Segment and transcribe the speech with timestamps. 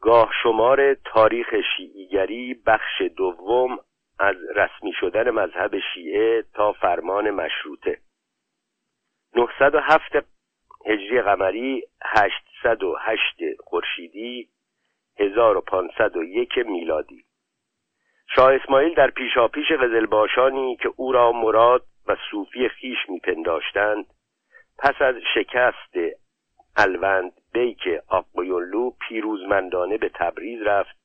[0.00, 3.78] گاه شمار تاریخ شیعیگری بخش دوم
[4.18, 7.98] از رسمی شدن مذهب شیعه تا فرمان مشروطه.
[9.36, 10.12] 907
[10.86, 13.20] هجری قمری 808
[13.60, 14.48] خورشیدی
[15.18, 17.24] 1501 میلادی.
[18.34, 24.06] شاه اسماعیل در پیشاپیش قزلباشانی که او را مراد و صوفی خیش میپنداشتند
[24.78, 26.18] پس از شکست
[26.76, 30.96] الوند بیک آقایونلو پیروزمندانه به تبریز رفت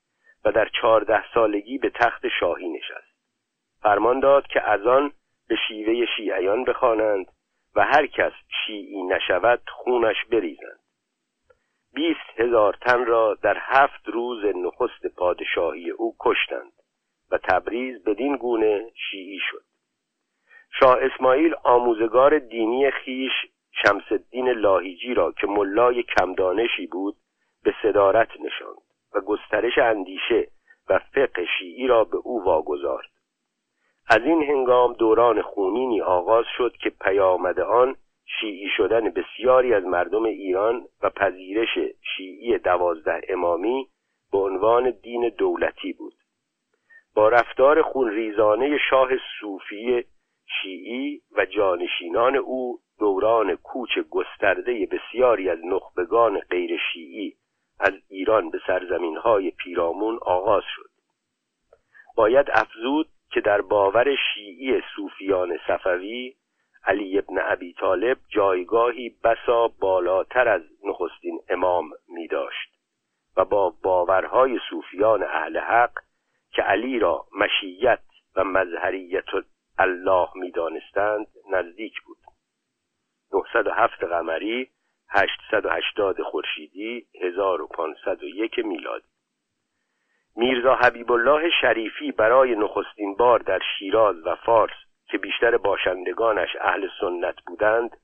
[0.46, 3.14] و در چهارده سالگی به تخت شاهی نشست.
[3.82, 5.12] فرمان داد که از آن
[5.48, 7.26] به شیوه شیعیان بخوانند
[7.76, 8.32] و هر کس
[8.66, 10.80] شیعی نشود خونش بریزند.
[11.94, 16.72] بیست هزار تن را در هفت روز نخست پادشاهی او کشتند
[17.32, 19.64] و تبریز بدین گونه شیعی شد.
[20.80, 23.32] شاه اسماعیل آموزگار دینی خیش
[23.82, 27.16] شمس الدین لاهیجی را که ملای کمدانشی بود
[27.64, 28.78] به صدارت نشاند
[29.16, 30.48] و گسترش اندیشه
[30.90, 33.10] و فقه شیعی را به او واگذارد.
[34.08, 37.96] از این هنگام دوران خونینی آغاز شد که پیامد آن
[38.40, 41.78] شیعی شدن بسیاری از مردم ایران و پذیرش
[42.16, 43.88] شیعی دوازده امامی
[44.32, 46.14] به عنوان دین دولتی بود.
[47.16, 50.04] با رفتار خونریزانه شاه صوفی
[50.62, 57.36] شیعی و جانشینان او دوران کوچ گسترده بسیاری از نخبگان غیر شیعی
[57.80, 60.90] از ایران به سرزمین های پیرامون آغاز شد.
[62.16, 66.36] باید افزود که در باور شیعی صوفیان صفوی
[66.86, 72.74] علی ابن ابی طالب جایگاهی بسا بالاتر از نخستین امام می داشت
[73.38, 76.00] و با باورهای صوفیان اهل حق
[76.52, 78.04] که علی را مشیت
[78.36, 79.26] و مظهریت
[79.78, 82.18] الله می دانستند نزدیک بود.
[83.34, 84.70] 907 قمری
[85.10, 89.06] 880 خورشیدی 1501 میلادی.
[90.36, 94.74] میرزا حبیب الله شریفی برای نخستین بار در شیراز و فارس
[95.08, 97.98] که بیشتر باشندگانش اهل سنت بودند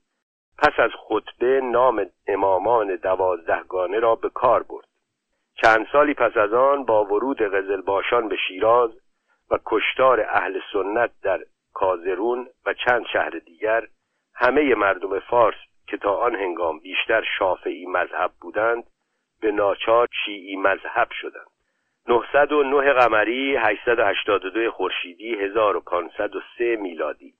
[0.58, 4.84] پس از خطبه نام امامان دوازدهگانه را به کار برد.
[5.62, 7.38] چند سالی پس از آن با ورود
[7.84, 8.90] باشان به شیراز
[9.50, 11.40] و کشتار اهل سنت در
[11.74, 13.86] کازرون و چند شهر دیگر
[14.40, 15.56] همه مردم فارس
[15.86, 18.84] که تا آن هنگام بیشتر شافعی مذهب بودند
[19.40, 21.46] به ناچار شیعی مذهب شدند.
[22.08, 27.34] 909 قمری 882 خورشیدی 1503 میلادی.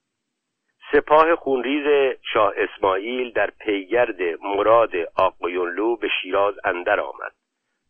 [0.93, 7.32] سپاه خونریز شاه اسماعیل در پیگرد مراد آقایونلو به شیراز اندر آمد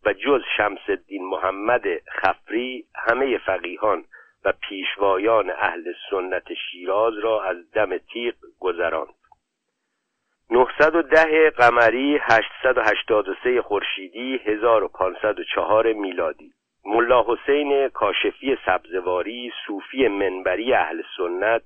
[0.04, 4.04] و جز شمس الدین محمد خفری همه فقیهان
[4.44, 9.14] و پیشوایان اهل سنت شیراز را از دم تیغ گذراند.
[10.50, 16.52] 910 قمری 883 خورشیدی 1504 میلادی.
[16.84, 21.62] ملا حسین کاشفی سبزواری صوفی منبری اهل سنت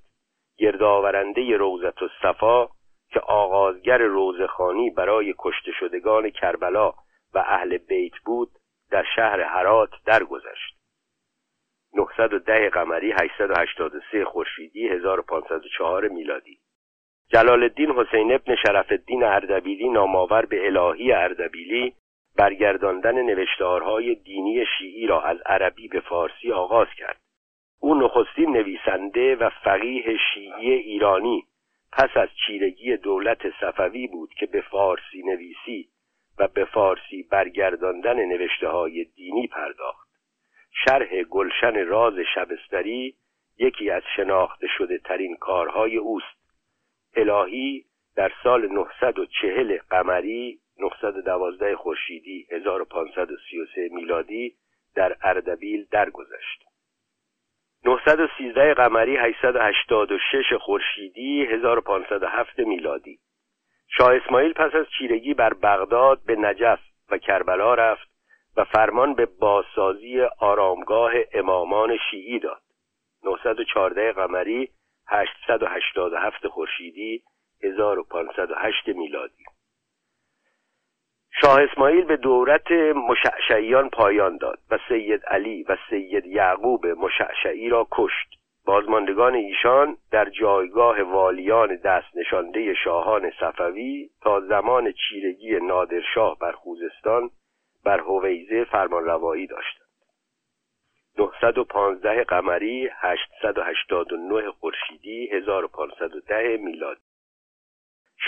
[0.58, 2.66] گردآورنده روزت و صفا
[3.10, 6.92] که آغازگر روزخانی برای کشته شدگان کربلا
[7.34, 8.48] و اهل بیت بود
[8.90, 10.73] در شهر حرات درگذشت.
[11.94, 16.58] 910 قمری 883 خورشیدی 1504 میلادی.
[17.32, 21.94] جلال الدین حسین ابن شرف الدین اردبیلی نامآور به الهی اردبیلی
[22.36, 27.20] برگرداندن نوشتارهای دینی شیعی را از عربی به فارسی آغاز کرد.
[27.80, 31.44] او نخستین نویسنده و فقیه شیعی ایرانی
[31.92, 35.88] پس از چیرگی دولت صفوی بود که به فارسی نویسی
[36.38, 40.13] و به فارسی برگرداندن نوشته های دینی پرداخت.
[40.84, 43.14] شرح گلشن راز شبستری
[43.58, 46.44] یکی از شناخته شده ترین کارهای اوست.
[47.16, 47.84] الهی
[48.16, 54.54] در سال 940 قمری 912 خورشیدی 1533 میلادی
[54.94, 56.64] در اردبیل درگذشت.
[57.84, 63.18] 913 قمری 886 خورشیدی 1507 میلادی.
[63.88, 66.80] شاه اسماعیل پس از چیرگی بر بغداد به نجف
[67.10, 68.13] و کربلا رفت
[68.56, 72.62] و فرمان به بازسازی آرامگاه امامان شیعی داد.
[73.24, 74.68] 914 قمری
[75.08, 77.22] 887 خورشیدی
[77.62, 79.44] 1508 میلادی.
[81.40, 82.70] شاه اسماعیل به دورت
[83.10, 88.34] مشعشعیان پایان داد و سید علی و سید یعقوب مشعشعی را کشت.
[88.66, 97.30] بازماندگان ایشان در جایگاه والیان دست نشانده شاهان صفوی تا زمان چیرگی نادرشاه بر خوزستان
[97.84, 99.84] بر هویزه فرمانروایی داشتند
[101.18, 107.00] 915 قمری 889 خورشیدی 1510 میلادی.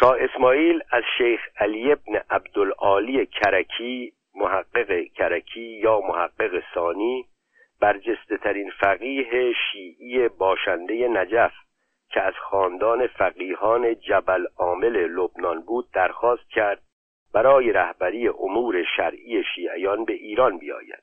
[0.00, 7.26] شاه اسماعیل از شیخ علی ابن عبدالعالی کرکی محقق کرکی یا محقق ثانی
[7.80, 11.52] برجسته ترین فقیه شیعی باشنده نجف
[12.10, 16.82] که از خاندان فقیهان جبل عامل لبنان بود درخواست کرد
[17.36, 21.02] برای رهبری امور شرعی شیعیان به ایران بیاید.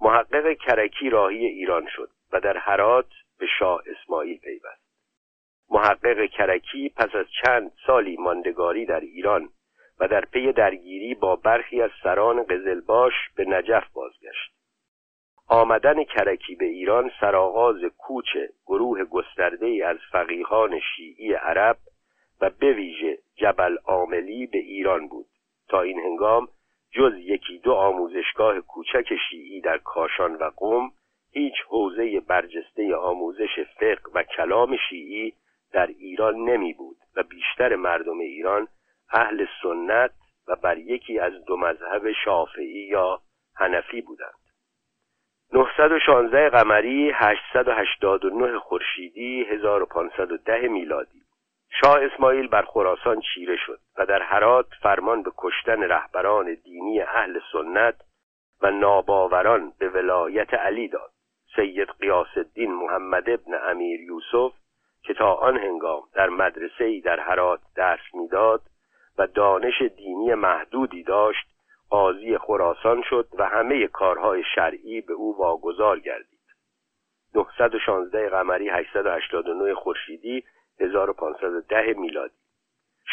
[0.00, 3.06] محقق کرکی راهی ایران شد و در حرات
[3.38, 4.82] به شاه اسماعیل پیوست.
[5.70, 9.48] محقق کرکی پس از چند سالی ماندگاری در ایران
[10.00, 14.52] و در پی درگیری با برخی از سران قزلباش به نجف بازگشت.
[15.48, 18.36] آمدن کرکی به ایران سرآغاز کوچ
[18.66, 21.76] گروه گسترده از فقیهان شیعی عرب
[22.40, 25.26] و به ویژه جبل عاملی به ایران بود.
[25.72, 26.48] تا این هنگام
[26.94, 30.90] جز یکی دو آموزشگاه کوچک شیعی در کاشان و قم
[31.30, 35.32] هیچ حوزه برجسته آموزش فقه و کلام شیعی
[35.72, 38.68] در ایران نمی بود و بیشتر مردم ایران
[39.12, 40.10] اهل سنت
[40.48, 43.20] و بر یکی از دو مذهب شافعی یا
[43.56, 44.42] هنفی بودند.
[45.52, 51.21] 916 قمری 889 خورشیدی 1510 میلادی.
[51.80, 57.40] شاه اسماعیل بر خراسان چیره شد و در حرات فرمان به کشتن رهبران دینی اهل
[57.52, 57.94] سنت
[58.62, 61.10] و ناباوران به ولایت علی داد.
[61.56, 64.52] سید قیاس الدین محمد ابن امیر یوسف
[65.02, 68.60] که تا آن هنگام در مدرسه ای در حرات درس می‌داد
[69.18, 71.46] و دانش دینی محدودی داشت
[71.90, 76.40] قاضی خراسان شد و همه کارهای شرعی به او واگذار گردید.
[77.34, 80.44] 916 قمری 889 خورشیدی
[80.80, 82.34] 1510 میلادی.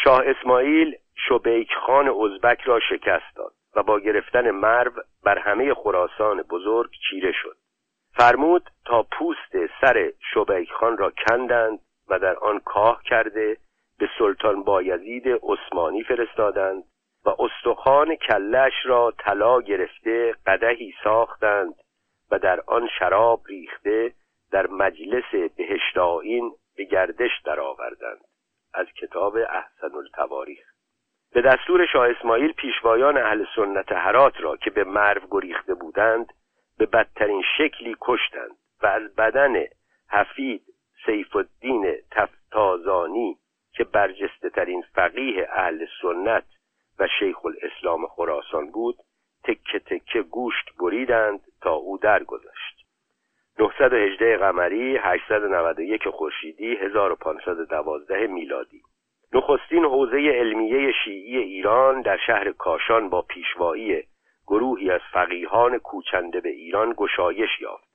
[0.04, 0.96] شاه اسماعیل
[1.28, 4.92] شبیک خان ازبک را شکست داد و با گرفتن مرو
[5.24, 7.56] بر همه خراسان بزرگ چیره شد.
[8.16, 11.78] فرمود تا پوست سر شبیک خان را کندند
[12.08, 13.56] و در آن کاه کرده
[13.98, 16.84] به سلطان بایزید عثمانی فرستادند
[17.24, 21.74] و استخوان کلش را طلا گرفته قدهی ساختند
[22.30, 24.12] و در آن شراب ریخته
[24.52, 28.20] در مجلس بهشتائین به گردش درآوردند.
[28.74, 30.66] از کتاب احسن التواریخ.
[31.32, 36.32] به دستور شاه اسماعیل پیشوایان اهل سنت هرات را که به مرو گریخته بودند
[36.78, 39.64] به بدترین شکلی کشتند و از بدن
[40.10, 40.62] حفید
[41.06, 43.36] سیف الدین تفتازانی
[43.72, 46.44] که برجسته ترین فقیه اهل سنت
[46.98, 48.96] و شیخ الاسلام خراسان بود
[49.44, 52.79] تکه تکه گوشت بریدند تا او درگذشت.
[53.58, 58.80] 918 قمری 891 خورشیدی 1512 میلادی.
[59.32, 64.02] نخستین حوزه علمیه شیعی ایران در شهر کاشان با پیشوایی
[64.46, 67.88] گروهی از فقیهان کوچنده به ایران گشایش یافت.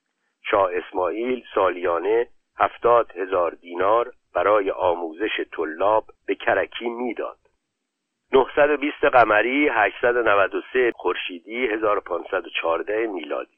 [0.50, 2.28] شاه اسماعیل سالیانه
[2.58, 7.38] هفتاد هزار دینار برای آموزش طلاب به کرکی می‌داد.
[8.31, 13.55] 920 قمری 893 خورشیدی 1514 میلادی.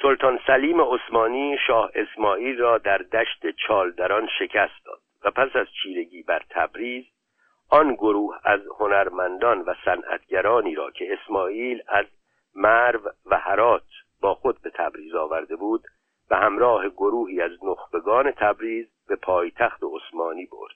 [0.00, 6.22] سلطان سلیم عثمانی شاه اسماعیل را در دشت چالدران شکست داد و پس از چیرگی
[6.22, 7.04] بر تبریز
[7.70, 12.06] آن گروه از هنرمندان و صنعتگرانی را که اسماعیل از
[12.54, 13.86] مرو و هرات
[14.20, 15.82] با خود به تبریز آورده بود
[16.28, 20.74] به همراه گروهی از نخبگان تبریز به پایتخت عثمانی برد.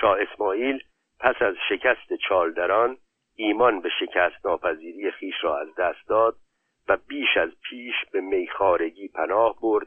[0.00, 0.82] شاه اسماعیل
[1.20, 2.96] پس از شکست چالدران
[3.36, 6.34] ایمان به شکست ناپذیری خیش را از دست داد
[6.90, 9.86] و بیش از پیش به میخارگی پناه برد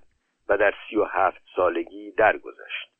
[0.49, 2.91] و در سی و هفت سالگی درگذشت.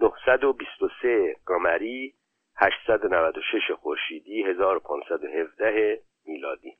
[0.00, 2.14] 923 قمری
[2.56, 6.72] 896 خورشیدی 1517 میلادی.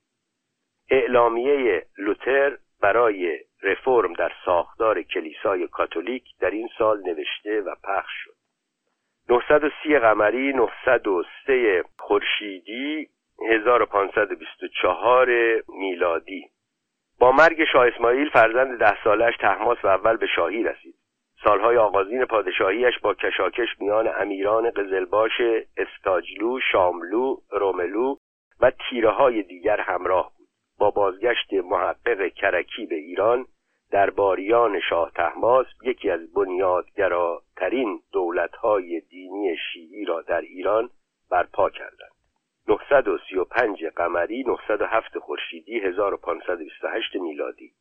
[0.91, 8.37] اعلامیه لوتر برای رفرم در ساختار کلیسای کاتولیک در این سال نوشته و پخش شد.
[9.29, 13.09] 930 قمری 903 خورشیدی
[13.49, 15.29] 1524
[15.69, 16.45] میلادی.
[17.19, 20.95] با مرگ شاه اسماعیل فرزند ده سالش تحماس و اول به شاهی رسید.
[21.45, 25.33] سالهای آغازین پادشاهیش با کشاکش میان امیران قزلباش
[25.77, 28.17] استاجلو، شاملو، روملو
[28.61, 30.49] و تیره های دیگر همراه بود.
[30.79, 33.47] با بازگشت محقق کرکی به ایران
[33.91, 40.91] درباریان شاه تحماس یکی از بنیادگراترین دولتهای دینی شیعی را در ایران
[41.31, 42.20] برپا کردند.
[42.69, 47.73] 935 قمری 907 خورشیدی 1528 میلادی.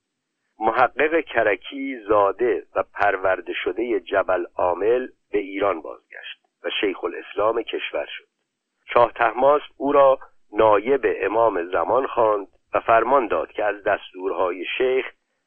[0.60, 8.06] محقق کرکی زاده و پرورده شده جبل عامل به ایران بازگشت و شیخ الاسلام کشور
[8.06, 8.28] شد.
[8.94, 10.20] شاه تحماس او را
[10.54, 15.06] نایب امام زمان خواند و فرمان داد که از دستورهای شیخ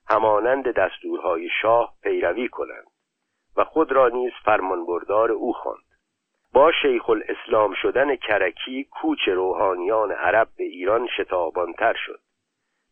[0.08, 2.86] همانند دستورهای شاه پیروی کنند
[3.56, 5.91] و خود را نیز فرمانبردار او خواند.
[6.54, 12.20] با شیخ الاسلام شدن کرکی کوچ روحانیان عرب به ایران شتابانتر شد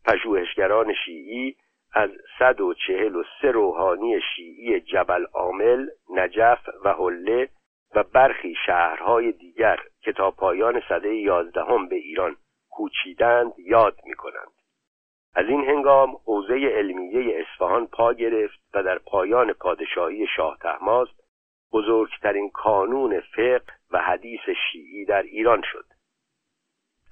[0.04, 1.56] پژوهشگران شیعی
[1.94, 7.48] از صد و چهل و سه روحانی شیعی جبل عامل نجف و حله
[7.94, 12.36] و برخی شهرهای دیگر که تا پایان سده یازدهم به ایران
[12.70, 14.52] کوچیدند یاد می کنند.
[15.34, 21.08] از این هنگام حوزه علمیه اصفهان پا گرفت و در پایان پادشاهی شاه تحماس
[21.72, 24.40] بزرگترین کانون فقه و حدیث
[24.72, 25.84] شیعی در ایران شد.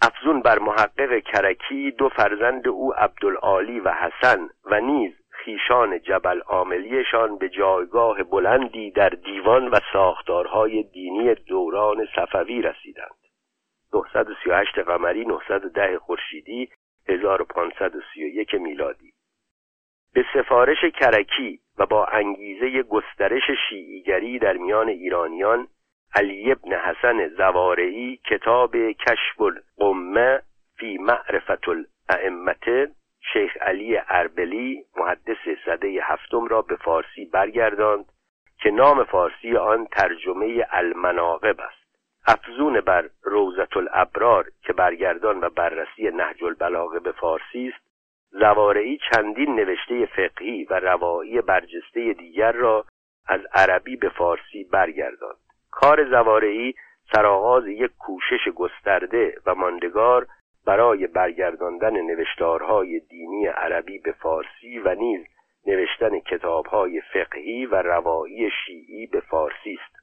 [0.02, 7.38] افزون بر محقق کرکی دو فرزند او عبدالعالی و حسن و نیز خیشان جبل عاملیشان
[7.38, 13.18] به جایگاه بلندی در دیوان و ساختارهای دینی دوران صفوی رسیدند.
[13.94, 16.68] 938 قمری 910 خورشیدی
[17.08, 19.12] 1531 میلادی.
[20.14, 25.68] به سفارش کرکی و با انگیزه گسترش شیعیگری در میان ایرانیان
[26.14, 30.42] علی ابن حسن زوارعی کتاب کشف القمه
[30.76, 32.88] فی معرفت الائمه
[33.32, 38.04] شیخ علی اربلی محدث صده هفتم را به فارسی برگرداند
[38.62, 41.78] که نام فارسی آن ترجمه المناقب است.
[42.26, 47.87] افزون بر روزت الابرار که برگردان و بررسی نهج البلاغه به فارسی است
[48.30, 52.84] زوارعی چندین نوشته فقهی و روایی برجسته دیگر را
[53.26, 55.36] از عربی به فارسی برگرداند.
[55.70, 56.74] کار زوارعی
[57.12, 60.26] سرآغاز یک کوشش گسترده و ماندگار
[60.66, 65.26] برای برگرداندن نوشتارهای دینی عربی به فارسی و نیز
[65.66, 69.96] نوشتن کتابهای فقهی و روایی شیعی به فارسی است.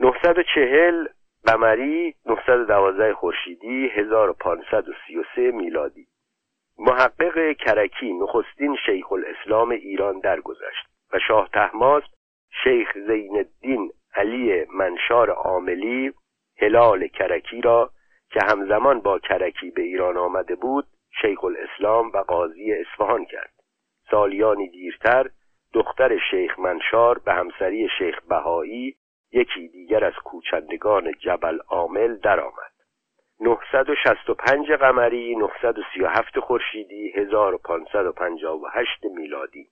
[0.00, 1.06] 940
[1.44, 6.06] قمری 912 خورشیدی 1533 میلادی.
[6.78, 12.02] محقق کرکی نخستین شیخ الاسلام ایران درگذشت و شاه تحماس
[12.64, 16.12] شیخ زین الدین علی منشار عاملی
[16.58, 17.90] هلال کرکی را
[18.30, 20.86] که همزمان با کرکی به ایران آمده بود
[21.20, 23.52] شیخ الاسلام و قاضی اصفهان کرد.
[24.10, 25.30] سالیانی دیرتر
[25.72, 28.96] دختر شیخ منشار به همسری شیخ بهایی
[29.32, 32.75] یکی دیگر از کوچندگان جبل عامل درآمد.
[33.40, 39.68] 965 قمری 937 خورشیدی 1558 میلادی.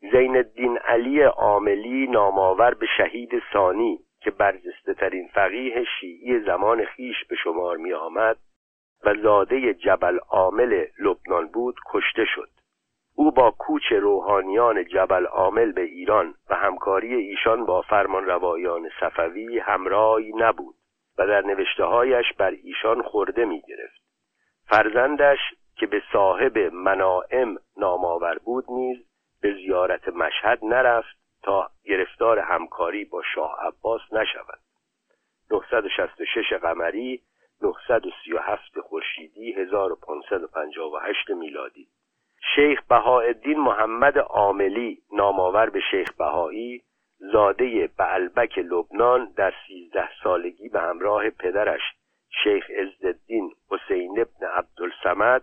[0.00, 7.24] زین الدین علی عاملی نامآور به شهید ثانی که برجسته ترین فقیه شیعی زمان خیش
[7.28, 8.36] به شمار می آمد
[9.04, 12.48] و زاده جبل عامل لبنان بود کشته شد.
[13.14, 19.58] او با کوچ روحانیان جبل عامل به ایران و همکاری ایشان با فرمان روایان صفوی
[19.58, 20.74] همراهی نبود.
[21.18, 24.02] و در نوشتههایش بر ایشان خورده می گرفت
[24.68, 25.38] فرزندش
[25.76, 28.98] که به صاحب منائم نامآور بود نیز
[29.42, 34.58] به زیارت مشهد نرفت تا گرفتار همکاری با شاه عباس نشود.
[35.50, 37.22] 966 قمری
[37.62, 41.88] 937 خورشیدی 1558 میلادی.
[42.54, 46.82] شیخ بهاءالدین محمد عاملی نامآور به شیخ بهایی
[47.18, 51.82] زاده بعلبک لبنان در سیزده سالگی به همراه پدرش
[52.42, 55.42] شیخ عزالدین حسین ابن عبدالسمد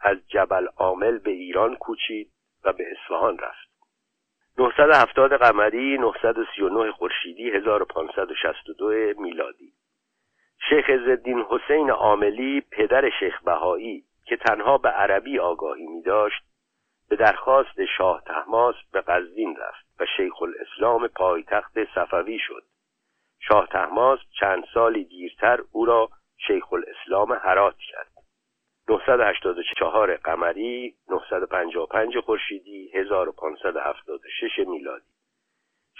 [0.00, 2.30] از جبل عامل به ایران کوچید
[2.64, 3.70] و به اصفهان رفت.
[4.58, 9.72] 970 قمری 939 خورشیدی 1562 میلادی.
[10.68, 16.49] شیخ عزالدین حسین عاملی پدر شیخ بهایی که تنها به عربی آگاهی می داشت
[17.10, 22.62] به درخواست شاه تحماس به قزوین رفت و شیخ الاسلام پایتخت صفوی شد.
[23.40, 26.08] شاه تحماس چند سالی دیرتر او را
[26.46, 28.10] شیخ الاسلام هرات کرد.
[28.88, 35.10] 984 قمری 955 خورشیدی 1576 میلادی.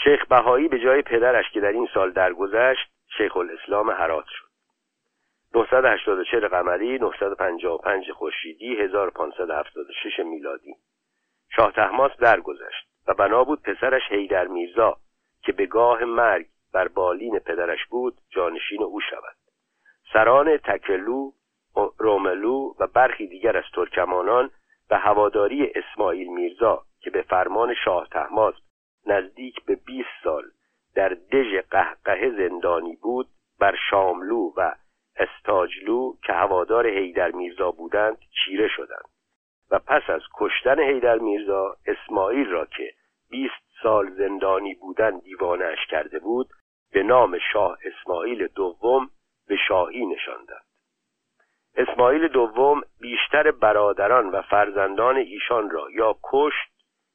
[0.05, 4.50] شیخ بهایی به جای پدرش که در این سال درگذشت شیخ الاسلام هرات شد.
[5.55, 10.75] 984 قمری 955 خورشیدی 1576 میلادی.
[11.57, 14.97] شاه تحماس درگذشت و بنا بود پسرش هیدر میرزا
[15.42, 19.37] که به گاه مرگ بر بالین پدرش بود جانشین او شود.
[20.12, 21.30] سران تکلو
[21.99, 24.50] روملو و برخی دیگر از ترکمانان
[24.88, 28.54] به هواداری اسماعیل میرزا که به فرمان شاه تحماس
[29.07, 30.45] نزدیک به 20 سال
[30.95, 33.28] در دژ قهقه زندانی بود
[33.61, 34.73] بر شاملو و
[35.16, 39.04] استاجلو که هوادار هیدر میرزا بودند چیره شدند.
[39.71, 42.93] و پس از کشتن هیدر میرزا اسماعیل را که
[43.31, 46.49] 20 سال زندانی بودن دیوانش کرده بود
[46.93, 49.11] به نام شاه اسماعیل دوم
[49.49, 50.65] به شاهی نشاندند.
[51.77, 56.71] اسماعیل دوم بیشتر برادران و فرزندان ایشان را یا کشت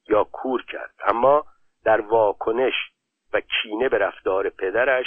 [0.10, 1.46] یا کور کرد اما
[1.84, 2.74] در واکنش
[3.34, 5.06] و کینه به رفتار پدرش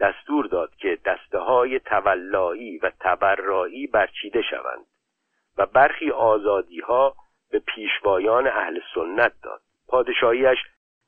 [0.00, 4.86] دستور داد که دسته های تولایی و تبرایی برچیده شوند.
[5.58, 7.14] و برخی آزادی ها
[7.50, 9.60] به پیشوایان اهل سنت داد.
[9.88, 10.58] پادشاهیش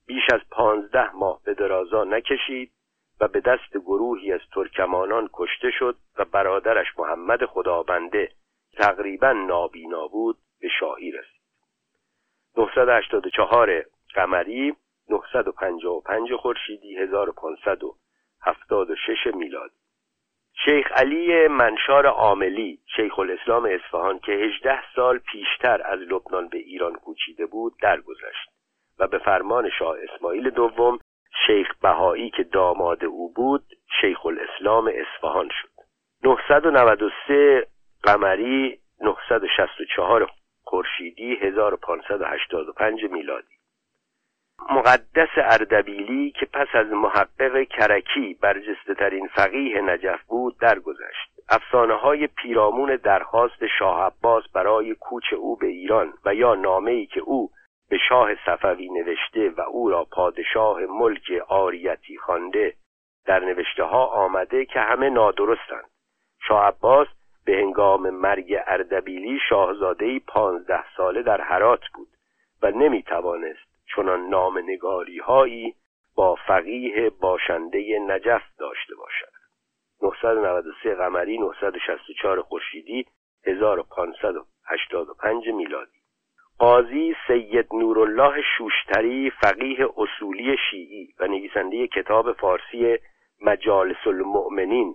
[0.07, 2.73] بیش از پانزده ماه به درازا نکشید
[3.21, 8.29] و به دست گروهی از ترکمانان کشته شد و برادرش محمد خدابنده
[8.77, 11.41] تقریبا نابینا بود به شاهی رسید.
[12.57, 13.83] 984
[14.15, 14.77] قمری
[15.09, 19.86] 955 خورشیدی 1576 میلادی.
[20.65, 26.95] شیخ علی منشار عاملی شیخ الاسلام اصفهان که 18 سال پیشتر از لبنان به ایران
[26.95, 28.49] کوچیده بود درگذشت
[28.99, 30.99] و به فرمان شاه اسماعیل دوم
[31.47, 33.65] شیخ بهایی که داماد او بود
[34.01, 35.69] شیخ الاسلام اصفهان شد.
[36.25, 37.67] 993
[38.03, 40.31] قمری 964
[40.63, 43.56] خورشیدی 1585 میلادی.
[44.71, 51.31] مقدس اردبیلی که پس از محقق کرکی برجسته ترین فقیه نجف بود درگذشت.
[51.49, 57.07] افسانه های پیرامون درخواست شاه عباس برای کوچ او به ایران و یا نامه ای
[57.07, 57.51] که او
[57.91, 62.75] به شاه صفوی نوشته و او را پادشاه ملک آریتی خوانده
[63.27, 65.91] در نوشته ها آمده که همه نادرستند.
[66.49, 67.09] شاه عباس
[67.45, 72.09] به هنگام مرگ اردبیلی شاهزادهی پانزده ساله در حرات بود
[72.63, 75.75] و نمی توانست چنان نامنگاری هایی
[76.17, 79.33] با فقیه باشنده نجف داشته باشد.
[80.03, 83.07] 993 قمری 964 خورشیدی
[83.47, 86.01] 1585 میلادی.
[86.59, 92.99] قاضی سید نورالله شوشتری فقیه اصولی شیعی و نویسنده کتاب فارسی
[93.43, 94.95] مجالس المؤمنین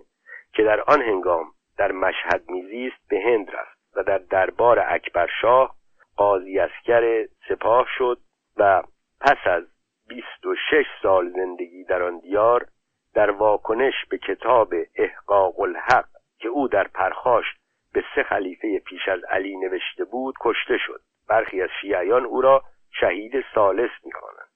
[0.54, 1.44] که در آن هنگام
[1.78, 5.74] در مشهد میزیست به هند رفت و در دربار اکبرشاه
[6.16, 8.18] قاضی اسکر سپاه شد
[8.56, 8.82] و
[9.20, 9.64] پس از
[10.08, 12.66] بیست و شش سال زندگی در آن دیار
[13.14, 17.44] در واکنش به کتاب احقاق الحق که او در پرخاش
[17.92, 21.00] به سه خلیفه پیش از علی نوشته بود کشته شد.
[21.28, 22.62] برخی از شیعیان او را
[23.00, 24.48] شهید سالس می‌خوانند.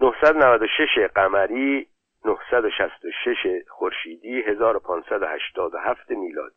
[0.00, 1.88] 996 قمری
[2.24, 6.56] 966 خورشیدی 1587 میلادی.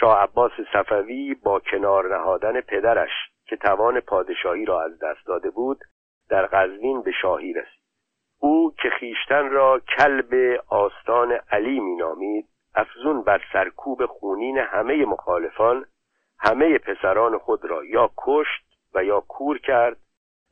[0.00, 3.10] شاه عباس صفوی با کنار نهادن پدرش
[3.46, 5.78] که توان پادشاهی را از دست داده بود
[6.28, 7.86] در قزوین به شاهی رسید.
[8.40, 15.84] او که خیشتن را کلب آستان علی مینامید افزون بر سرکوب خونین همه مخالفان
[16.38, 19.96] همه پسران خود را یا کشت و یا کور کرد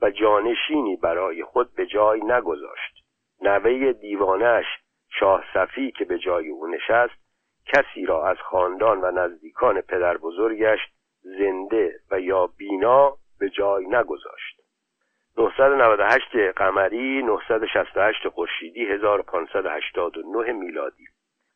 [0.03, 3.05] و جانشینی برای خود به جای نگذاشت.
[3.43, 4.65] نوه دیوانش
[5.11, 7.25] شاه صفی که به جای او نشست
[7.67, 10.79] کسی را از خاندان و نزدیکان پدر بزرگش
[11.25, 14.61] زنده و یا بینا به جای نگذاشت.
[15.39, 21.05] 998 قمری 968 خورشیدی 1589 میلادی.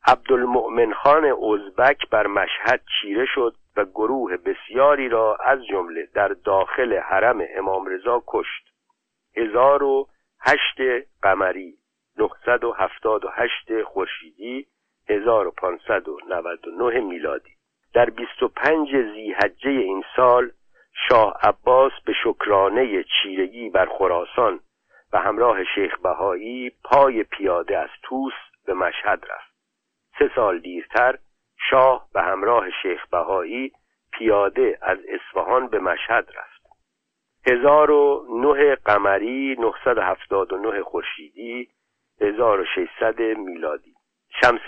[0.07, 6.98] عبدالمؤمن خان ازبک بر مشهد چیره شد و گروه بسیاری را از جمله در داخل
[6.98, 8.72] حرم امام رضا کشت.
[9.37, 11.78] 1008 قمری
[12.16, 14.66] 978 خورشیدی
[15.09, 17.57] 1599 میلادی.
[17.94, 20.51] در 25 زیحجه این سال
[21.09, 24.61] شاه عباس به شکرانه چیرگی بر خراسان
[25.12, 28.33] و همراه شیخ بهایی پای پیاده از توس
[28.66, 29.55] به مشهد رفت.
[30.18, 31.18] سه سال دیرتر
[31.70, 33.72] شاه به همراه شیخ بهایی
[34.12, 36.59] پیاده از اصفهان به مشهد رفت.
[37.46, 41.68] 1009 قمری 979 خورشیدی
[42.20, 43.97] 1600 میلادی.
[44.30, 44.60] شمس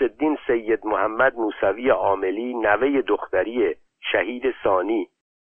[0.47, 3.75] سید محمد موسوی عاملی نوه دختری
[4.11, 5.07] شهید ثانی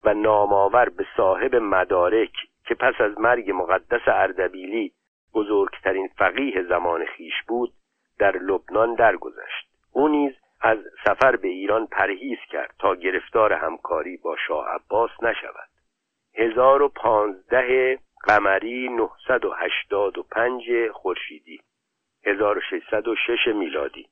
[0.03, 2.33] و نامآور به صاحب مدارک
[2.65, 4.91] که پس از مرگ مقدس اردبیلی
[5.33, 7.73] بزرگترین فقیه زمان خیش بود
[8.19, 9.67] در لبنان درگذشت.
[9.91, 15.69] او نیز از سفر به ایران پرهیز کرد تا گرفتار همکاری با شاه عباس نشود.
[16.35, 21.59] هزار و پانزده قمری نهصد و هشتاد و پنج خورشیدی
[22.25, 24.07] 1606 میلادی.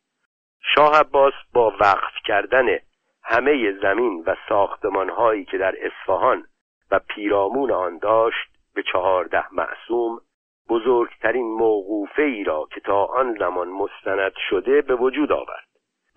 [0.75, 2.77] شاه عباس با وقف کردن
[3.23, 6.45] همه زمین و ساختمان هایی که در اصفهان
[6.91, 10.21] و پیرامون آن داشت به چهارده معصوم
[10.69, 15.67] بزرگترین موقوفه ای را که تا آن زمان مستند شده به وجود آورد.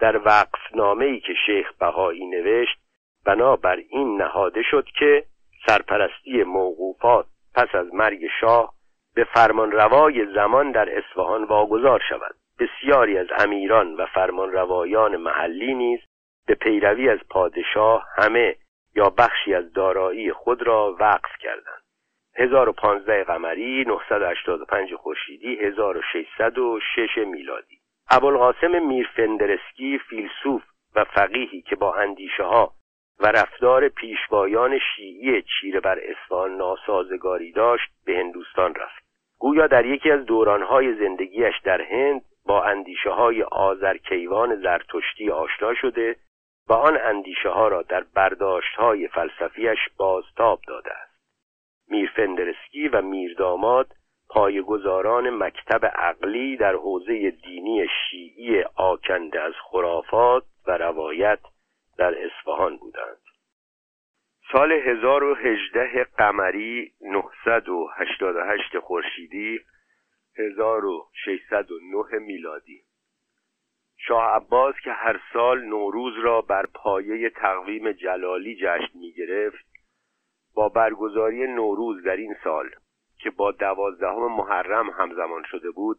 [0.00, 2.78] در وقف نامه ای که شیخ بهایی نوشت
[3.26, 5.24] بنابر این نهاده شد که
[5.66, 8.74] سرپرستی موقوفات پس از مرگ شاه
[9.14, 12.34] به فرمانروای زمان در اصفهان واگذار شود.
[12.58, 16.00] بسیاری از امیران و فرمانروایان محلی نیز
[16.46, 18.56] به پیروی از پادشاه همه
[18.94, 21.82] یا بخشی از دارایی خود را وقف کردند.
[22.36, 27.78] 1015 قمری 985 خورشیدی 1606 میلادی.
[28.10, 30.62] ابوالقاسم میرفندرسکی فیلسوف
[30.94, 32.72] و فقیهی که با اندیشه ها
[33.20, 39.03] و رفتار پیشوایان شیعی چیره بر اصفهان ناسازگاری داشت به هندوستان رفت.
[39.38, 46.16] گویا در یکی از دورانهای زندگیش در هند با اندیشه های آذرکیوان زرتشتی آشنا شده
[46.68, 51.14] و آن اندیشه ها را در برداشت های فلسفیش بازتاب داده است.
[51.88, 53.86] میرفندرسکی و میرداماد
[54.28, 61.38] پایگزاران مکتب عقلی در حوزه دینی شیعی آکنده از خرافات و روایت
[61.98, 63.23] در اصفهان بودند.
[64.54, 69.60] سال 1018 قمری 988 خورشیدی
[70.38, 72.82] 1609 میلادی.
[73.96, 79.66] شاه عباس که هر سال نوروز را بر پایه تقویم جلالی جشن می گرفت
[80.54, 82.70] با برگزاری نوروز در این سال
[83.18, 85.98] که با دوازدهم محرم همزمان شده بود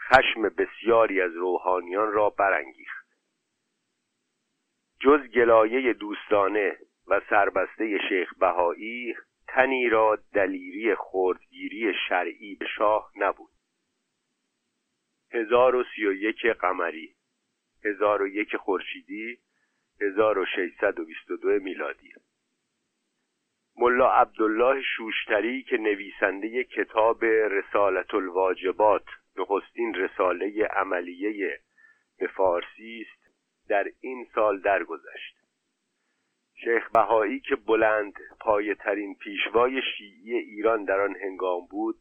[0.00, 3.06] خشم بسیاری از روحانیان را برانگیخت.
[5.00, 6.76] جز گلایه دوستانه
[7.06, 9.16] و سربسته شیخ بهایی
[9.48, 13.50] تنی را دلیری خردگیری شرعی به شاه نبود.
[15.32, 17.14] هزار و سی و یک قمری
[17.84, 19.38] هزار و یک خورشیدی
[20.00, 22.12] هزار و ششصد و بیست و دو میلادی.
[23.76, 29.04] ملا عبدالله شوشتری که نویسنده کتاب رسالت الواجبات
[29.36, 31.60] نخستین رساله عملیه
[32.18, 33.34] به فارسی است
[33.68, 35.43] در این سال درگذشت.
[36.54, 41.96] شیخ بهایی که بلند پایه ترین پیشوای شیعی ایران در آن هنگام بود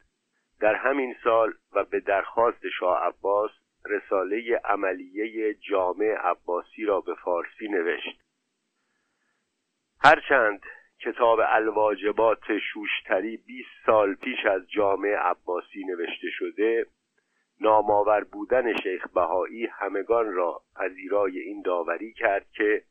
[0.59, 3.51] در همین سال و به درخواست شاه عباس
[3.85, 8.21] رساله عملیه جامع عباسی را به فارسی نوشت.
[10.03, 10.61] هرچند
[10.99, 16.85] کتاب الواجبات شوشتری 20 سال پیش از جامع عباسی نوشته شده
[17.61, 22.83] نامآور بودن شیخ بهایی همگان را پذیرای این داوری کرد که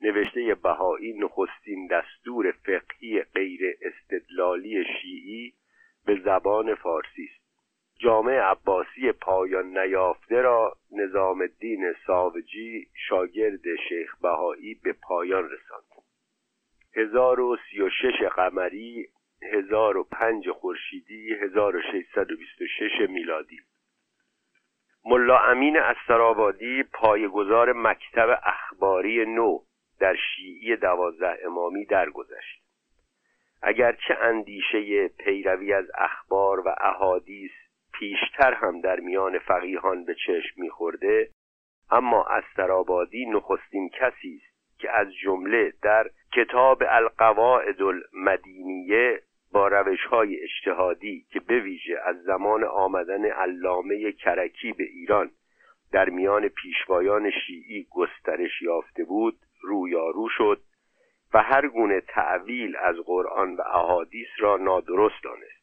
[0.00, 5.52] نوشته بهایی نخستین دستور فقهی غیر استدلالی شیعی
[6.06, 7.46] به زبان فارسی است.
[7.98, 16.04] جامع عباسی پایان نیافته را نظام الدین ساوجی شاگرد شیخ بهایی به پایان رساند.
[16.96, 19.08] هزار و سی و شش قمری
[19.52, 23.60] هزار و پنج خورشیدی هزار و ششصد و بیست و شش میلادی.
[25.04, 29.58] ملا امین استرابادی پایگزار مکتب اخباری نو.
[30.00, 32.62] در شیعی دوازده امامی درگذشت.
[33.62, 37.50] اگرچه اندیشه پیروی از اخبار و احادیث
[37.92, 41.30] پیشتر هم در میان فقیهان به چشم میخورده
[41.90, 50.42] اما استرابادی نخستین کسی است که از جمله در کتاب القواعد المدینیه با روش های
[50.42, 55.30] اجتهادی که به ویژه از زمان آمدن علامه کرکی به ایران
[55.92, 60.60] در میان پیشوایان شیعی گسترش یافته بود رویارو شد
[61.34, 65.56] و هر گونه تعویل از قرآن و احادیث را نادرست دانست.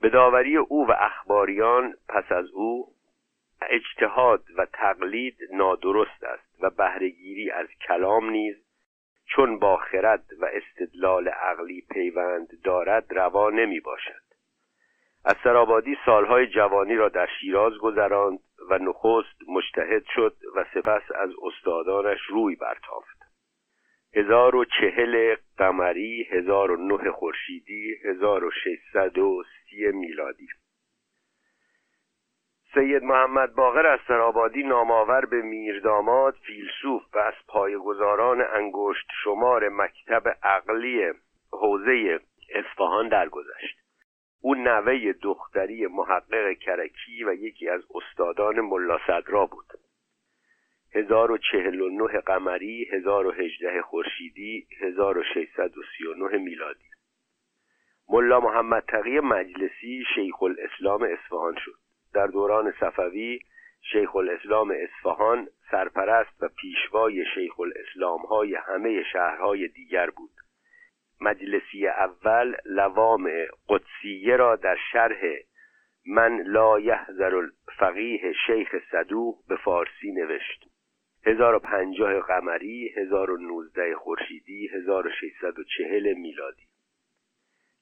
[0.00, 2.94] به داوری او و اخباریان پس از او
[3.62, 8.56] اجتهاد و تقلید نادرست است و بهرهگیری از کلام نیز
[9.26, 14.24] چون با خرد و استدلال عقلی پیوند دارد روا نمی باشد
[15.24, 18.38] از سرابادی سالهای جوانی را در شیراز گذراند
[18.70, 23.18] و نخست مجتهد شد و سپس از استادانش روی برتافت.
[24.16, 30.48] هزار و چهل قمری هزار و نه خورشیدی هزار و ششصد و سی میلادی.
[32.74, 40.22] سید محمد باقر از سرابادی نامآور به میرداماد فیلسوف و از پایگزاران انگشت شمار مکتب
[40.42, 41.12] عقلی
[41.52, 42.20] حوزه
[42.54, 43.83] اصفهان درگذشت.
[44.46, 49.66] او نوه دختری محقق کرکی و یکی از استادان ملا صدرا بود.
[50.94, 56.06] هزار و چهل و نه قمری هزار و هجده خورشیدی هزار و ششصد و سی
[56.06, 56.88] و نه میلادی.
[58.08, 61.78] ملا محمد تقی مجلسی شیخ الاسلام اصفهان شد.
[62.14, 63.40] در دوران صفوی
[63.92, 70.43] شیخ الاسلام اصفهان سرپرست و پیشوای شیخ الاسلام های همه شهرهای دیگر بود.
[71.24, 73.30] مجلسی اول لوام
[73.68, 75.20] قدسیه را در شرح
[76.06, 80.68] من لا یحذر الفقیه شیخ صدوق به فارسی نوشت.
[81.26, 86.62] 1050 قمری 1019 خورشیدی 1640 میلادی.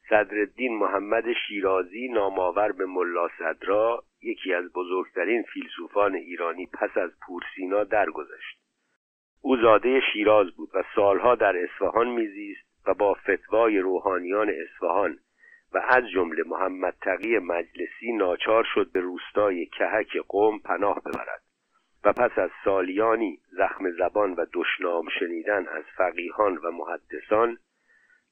[0.09, 7.85] صدرالدین محمد شیرازی نامآور به ملا صدرا یکی از بزرگترین فیلسوفان ایرانی پس از پورسینا
[7.85, 8.59] درگذشت.
[9.41, 15.19] او زاده شیراز بود و سالها در اصفهان میزیست و با فتوای روحانیان اصفهان
[15.73, 21.43] و از جمله محمد تقی مجلسی ناچار شد به روستای کهک قوم پناه ببرد
[22.05, 27.59] و پس از سالیانی زخم زبان و دشنام شنیدن از فقیهان و محدثان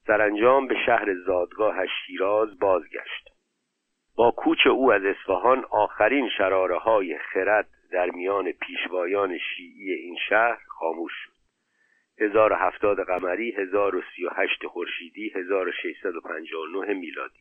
[0.07, 3.29] سرانجام به شهر زادگاه شیراز بازگشت.
[4.15, 10.57] با کوچ او از اصفهان آخرین شراره های خرد در میان پیشوایان شیعی این شهر
[10.67, 11.30] خاموش شد.
[12.19, 17.39] 1070 قمری 1038 خورشیدی 1659 میلادی.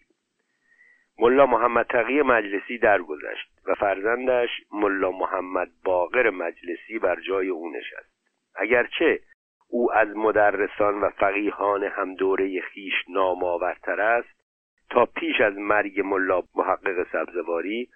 [1.19, 8.21] ملا محمد تقی مجلسی درگذشت و فرزندش ملا محمد باقر مجلسی بر جای او نشست.
[8.55, 9.21] اگرچه
[9.69, 14.41] او از مدرسان و فقیهان هم دوره خیش نامآورتر است
[14.91, 17.89] تا پیش از مرگ ملا محقق سبزواری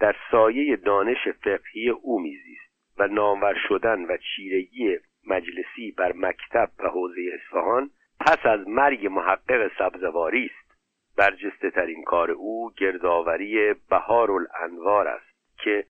[0.00, 6.88] در سایه دانش فقهی او میزیست و نامور شدن و چیرگی مجلسی بر مکتب و
[6.88, 10.62] حوزه اصفهان پس از مرگ محقق سبزواری است.
[11.16, 15.84] برجسته ترین کار او گردآوری بهار الانوار است که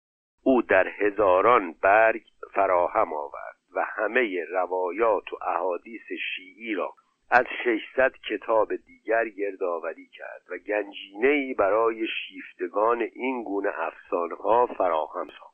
[0.45, 2.23] او در هزاران برگ
[2.55, 6.95] فراهم آورد و همه روایات و احادیث شیعی را
[7.31, 15.27] از 600 کتاب دیگر گردآوری کرد و گنجینه‌ای برای شیفتگان این گونه افسانه ها فراهم
[15.27, 15.52] ساخت.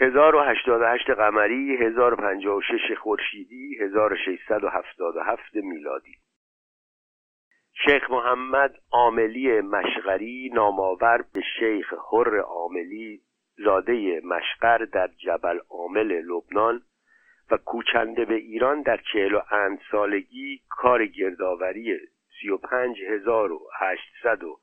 [0.00, 6.14] 1088 قمری 1056 خورشیدی 1677 میلادی.
[7.74, 13.20] شیخ محمد عاملی مشغری نامآور به شیخ حر عاملی
[13.56, 16.82] زاده مشغر در جبل عامل لبنان
[17.50, 21.98] و کوچنده به ایران در چهل و اند سالگی کار گردآوری
[22.40, 23.60] سی و پنج هزار و
[24.42, 24.56] و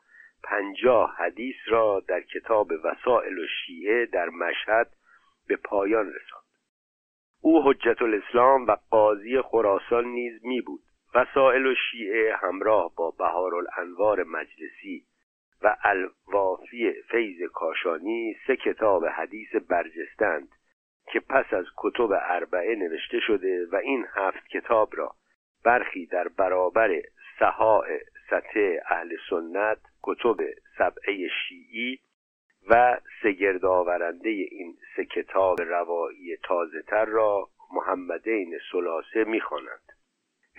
[0.44, 4.92] پنجاه حدیث را در کتاب وسائل و شیعه در مشهد
[5.50, 6.44] به پایان رساند.
[7.42, 10.82] او حجت الاسلام و قاضی خراسان نیز می بود.
[11.16, 15.06] وسائل و شیعه همراه با بهار الانوار مجلسی
[15.62, 20.50] و الوافی فیض کاشانی سه کتاب حدیث برجستند
[21.12, 25.16] که پس از کتب اربعه نوشته شده و این هفت کتاب را
[25.66, 27.02] برخی در برابر
[27.40, 27.86] سهاء
[28.30, 30.38] سطح اهل سنت کتب
[30.78, 32.00] سبعه شیعی
[32.68, 39.92] و سگرد آورنده این سه کتاب روایی تازه تر را محمدین سلاسه می‌خوانند.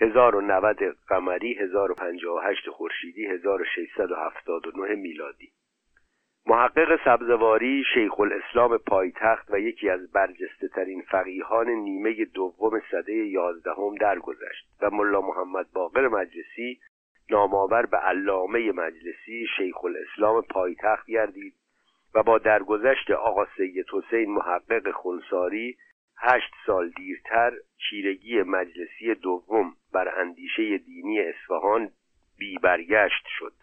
[0.01, 5.51] 1090 قمری 1058 خورشیدی 1679 میلادی.
[6.45, 13.95] محقق سبزواری شیخ الاسلام پایتخت و یکی از برجسته ترین فقیهان نیمه دوم صده یازدهم
[13.95, 16.79] درگذشت و ملا محمد باقر مجلسی
[17.29, 21.53] نامآور به علامه مجلسی شیخ الاسلام پایتخت گردید
[22.15, 25.77] و با درگذشت آقا سید حسین محقق خونساری
[26.17, 31.91] هشت سال دیرتر چیرگی مجلسی دوم بر اندیشه دینی اصفهان
[32.37, 33.53] بی برگشت شد.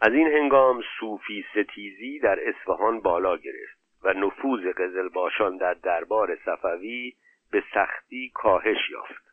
[0.00, 7.12] از این هنگام صوفی ستیزی در اصفهان بالا گرفت و نفوذ قزلباشان در دربار صفوی
[7.50, 9.28] به سختی کاهش یافت.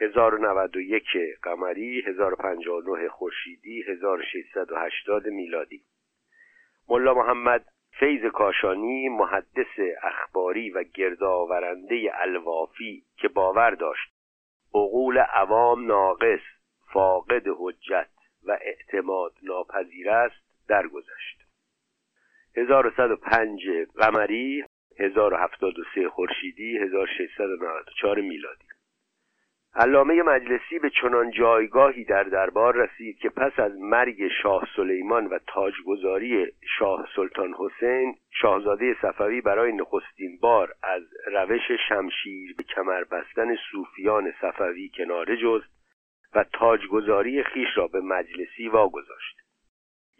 [0.00, 1.04] 1091
[1.42, 5.82] قمری 1059 خورشیدی 1680 میلادی.
[6.88, 7.66] ملا محمد
[7.98, 14.12] فیض کاشانی محدث اخباری و گردآورنده الوافی که باور داشت.
[14.74, 16.40] عقول عوام ناقص
[16.92, 18.10] فاقد حجت
[18.42, 21.44] و اعتماد ناپذیر است درگذشت.
[22.56, 23.60] 1105
[23.96, 24.64] قمری
[24.98, 28.77] 1073 خورشیدی 1694 میلادی.
[29.80, 35.38] علامه مجلسی به چنان جایگاهی در دربار رسید که پس از مرگ شاه سلیمان و
[35.46, 36.46] تاجگذاری
[36.78, 44.32] شاه سلطان حسین شاهزاده صفوی برای نخستین بار از روش شمشیر به کمر بستن صوفیان
[44.40, 45.70] صفوی کناره جست
[46.34, 49.36] و تاجگذاری خیش را به مجلسی واگذاشت.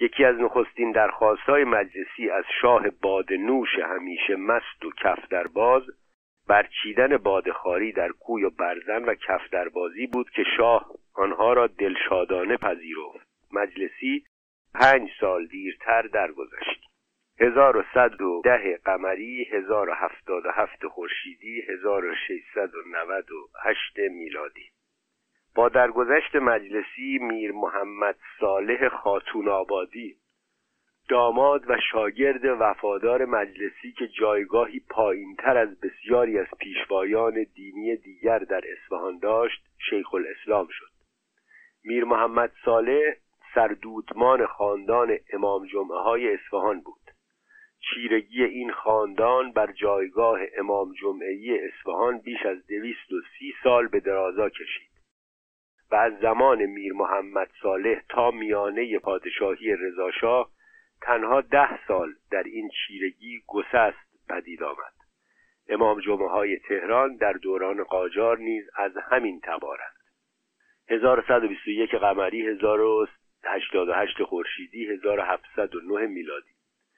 [0.00, 5.82] یکی از نخستین درخواستهای مجلسی از شاه بادنوش همیشه مست و کف در باز
[6.48, 12.56] برچیدن بادخاری در کوی و برزن و کف دربازی بود که شاه آنها را دلشادانه
[12.56, 13.28] پذیرفت.
[13.52, 14.24] مجلسی
[14.74, 16.88] پنج سال دیرتر درگذشت.
[17.40, 24.70] 1110 قمری 1077 خورشیدی 1698 میلادی.
[25.54, 30.16] با درگذشت مجلسی میر محمد صالح خاتون آبادی
[31.08, 38.60] داماد و شاگرد وفادار مجلسی که جایگاهی پایینتر از بسیاری از پیشوایان دینی دیگر در
[38.72, 40.90] اصفهان داشت شیخ الاسلام شد.
[41.84, 43.14] میر محمد صالح
[43.54, 47.00] سردودمان خاندان امام جمعه های اصفهان بود.
[47.80, 54.00] چیرگی این خاندان بر جایگاه امام جمعه اصفهان بیش از دویست و سی سال به
[54.00, 54.88] درازا کشید
[55.90, 60.50] و از زمان میر محمد صالح تا میانه پادشاهی رضاشاه
[61.00, 64.92] تنها ده سال در این چیرگی گسست پدید آمد.
[65.68, 69.98] امام جمعه های تهران در دوران قاجار نیز از همین تبارند.
[70.88, 76.50] 1121 قمری 1088 خورشیدی 1709 میلادی.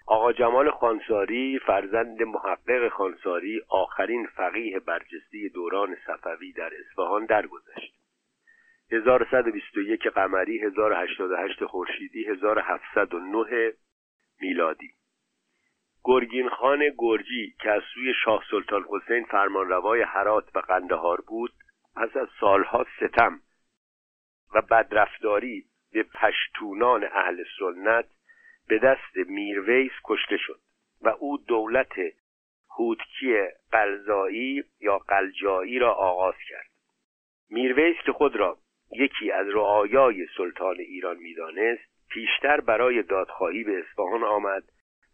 [0.07, 8.01] آقا جمال خانساری فرزند محقق خانساری آخرین فقیه برجسته دوران صفوی در اصفهان درگذشت.
[8.93, 13.73] 1121 قمری 1088 خورشیدی 1709
[14.41, 14.91] میلادی.
[16.05, 21.53] گرگین خان گرجی که از سوی شاه سلطان حسین فرمانروای هرات و قندهار بود
[21.97, 23.41] پس از سالها ستم
[24.55, 28.05] و بدرفتاری به پشتونان اهل سنت
[28.69, 30.61] به دست میرویس کشته شد
[31.01, 31.93] و او دولت
[32.79, 36.71] هودکی قلزایی یا قلجایی را آغاز کرد.
[37.51, 38.59] میرویس که خود را
[38.93, 44.63] یکی از رعایای سلطان ایران می‌دانست پیشتر برای دادخواهی به اصفهان آمد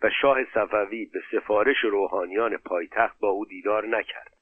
[0.03, 4.37] و شاه صفوی به سفارش روحانیان پایتخت با او دیدار نکرد.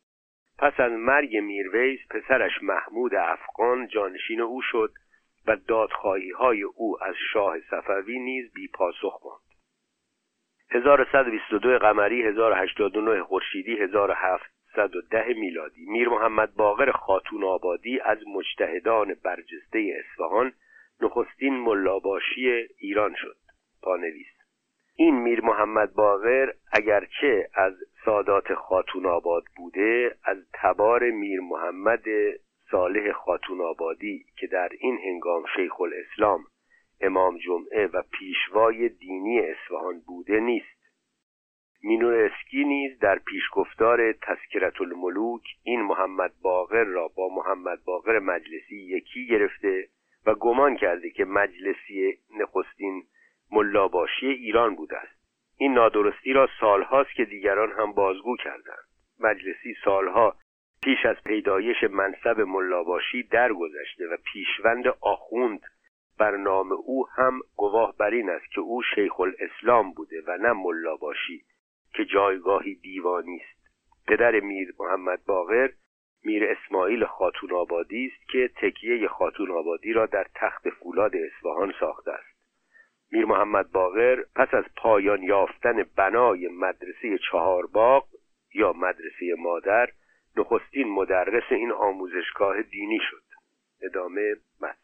[0.59, 4.93] پس از مرگ میرویس پسرش محمود افغان جانشین او شد
[5.47, 9.45] و دادخواهی های او از شاه صفوی نیز بی پاسخ ماند
[10.71, 20.53] 1122 قمری 1089 خورشیدی 1710 میلادی میر محمد باقر خاتون آبادی از مجتهدان برجسته اصفهان
[21.05, 23.37] نخستین ملاباشی ایران شد.
[23.83, 24.27] پانویس.
[24.97, 27.73] این میر محمد باقر اگرچه از
[28.05, 32.05] سادات خاتون آباد بوده از تبار میر محمد
[32.71, 36.45] صالح خاتون آبادی که در این هنگام شیخ الاسلام
[37.01, 40.75] امام جمعه و پیشوای دینی اصفهان بوده نیست.
[41.83, 48.77] مینور اسکی نیز در پیشگفتار تذکرت الملوک این محمد باقر را با محمد باقر مجلسی
[48.77, 49.88] یکی گرفته
[50.27, 53.03] و گمان کرده که مجلسی نخستین
[53.51, 55.25] ملاباشی ایران بوده است.
[55.59, 58.85] این نادرستی را سالهاست که دیگران هم بازگو کردند.
[59.21, 60.37] مجلسی سالها
[60.83, 65.61] پیش از پیدایش منصب ملاباشی درگذشته و پیشوند آخوند
[66.19, 70.53] بر نام او هم گواه بر این است که او شیخ الاسلام بوده و نه
[70.53, 71.45] ملاباشی
[71.95, 73.69] که جایگاهی دیوانی است.
[74.07, 75.71] پدر میر محمد باقر
[76.25, 82.11] میر اسماعیل خاتون آبادی است که تکیه خاتون آبادی را در تخت فولاد اصفهان ساخته
[82.11, 82.35] است.
[83.13, 88.07] میر محمد باقر پس از پایان یافتن بنای مدرسه چهارباغ
[88.55, 89.89] یا مدرسه مادر
[90.37, 93.23] نخستین مدرس این آموزشگاه دینی شد.
[93.83, 94.79] ادامه متن.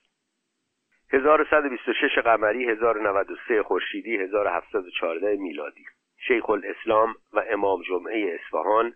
[1.12, 5.84] 1126 قمری 1093 خورشیدی 1714 میلادی.
[6.28, 8.94] شیخ الاسلام و امام جمعه اصفهان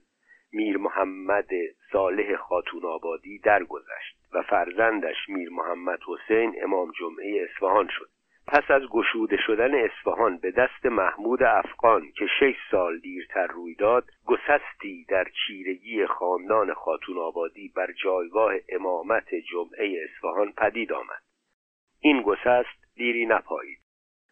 [0.55, 1.49] میر محمد
[1.93, 8.09] صالح خاتون آبادی درگذشت و فرزندش میر محمد حسین امام جمعه اصفهان شد.
[8.47, 14.05] پس از گشوده شدن اصفهان به دست محمود افغان که شش سال دیرتر روی داد
[14.27, 21.23] گسستی در چیرگی خاندان خاتون آبادی بر جایگاه امامت جمعه اصفهان پدید آمد.
[22.01, 23.84] این گسست دیری نپایید.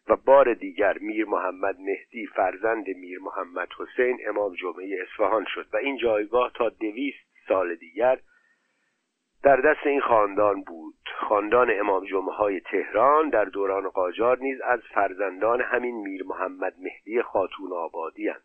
[0.07, 5.77] و بار دیگر میر محمد مهدی فرزند میر محمد حسین امام جمعه اصفهان شد و
[5.77, 8.19] این جایگاه تا دویست سال دیگر
[9.43, 10.95] در دست این خاندان بود.
[11.29, 17.21] خاندان امام جمعه های تهران در دوران قاجار نیز از فرزندان همین میر محمد مهدی
[17.21, 18.43] خاتون آبادی هند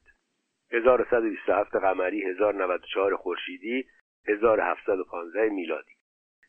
[0.73, 3.87] 1127 قمری 1094 خورشیدی
[4.29, 5.98] 1715 میلادی.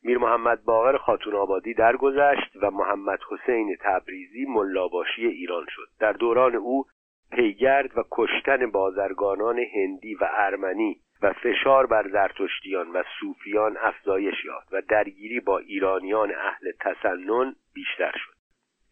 [0.04, 5.88] میر محمد باقر خاتون آبادی درگذشت و محمد حسین تبریزی ملاباشی ایران شد.
[6.00, 6.86] در دوران او
[7.32, 14.74] پیگرد و کشتن بازرگانان هندی و ارمنی و فشار بر زرتشتیان و صوفیان افزایش یافت
[14.74, 18.34] و درگیری با ایرانیان اهل تسنن بیشتر شد.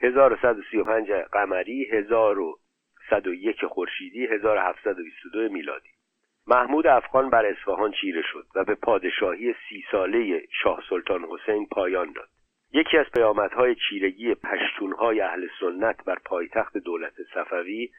[0.02, 5.97] 1135 قمری 1101 خورشیدی 1722 میلادی.
[6.48, 12.12] محمود افغان بر اصفهان چیره شد و به پادشاهی سی ساله شاه سلطان حسین پایان
[12.12, 12.30] داد.
[12.74, 17.90] یکی از پیامدهای چیرگی پشتونهای اهل سنت بر پایتخت دولت صفوی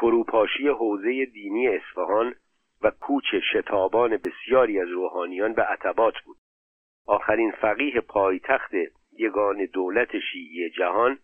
[0.00, 2.34] فروپاشی حوزه دینی اصفهان
[2.82, 6.36] و کوچ شتابان بسیاری از روحانیان به عتبات بود.
[7.06, 8.72] آخرین فقیه پایتخت
[9.18, 11.18] یگان دولت شیعی جهان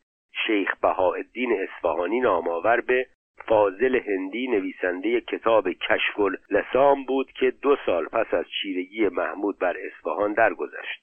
[0.46, 3.06] شیخ بهاءالدین اصفهانی نامآور به
[3.46, 6.18] فاضل هندی نویسنده کتاب کشف
[6.50, 11.02] لسام بود که دو سال پس از چیرگی محمود بر اصفهان درگذشت.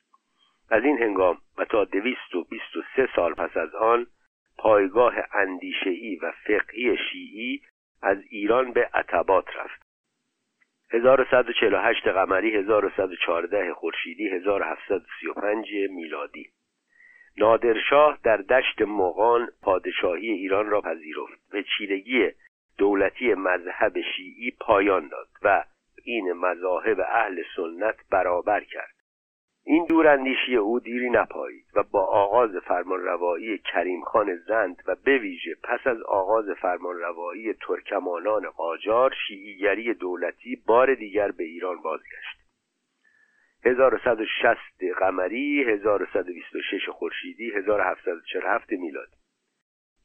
[0.70, 4.08] از این هنگام و تا دویست و بیست و سه سال پس از آن
[4.58, 7.62] پایگاه اندیشهای و فقهی شیعی
[8.02, 9.88] از ایران به عتبات رفت.
[10.92, 16.50] 1148 قمری 1114 خورشیدی 1735 میلادی.
[17.38, 22.32] نادرشاه در دشت مغان پادشاهی ایران را پذیرفت به چیرگی
[22.78, 25.64] دولتی مذهب شیعی پایان داد و
[26.04, 28.94] این مذاهب اهل سنت برابر کرد.
[29.64, 35.56] این دوراندیشی او دیری نپایید و با آغاز فرمانروایی کریم خان زند و به ویژه
[35.64, 42.47] پس از آغاز فرمانروایی ترکمانان قاجار شیعیگری دولتی بار دیگر به ایران بازگشت.
[43.66, 44.58] 1160
[45.00, 49.18] قمری 1126 خورشیدی 1747 میلادی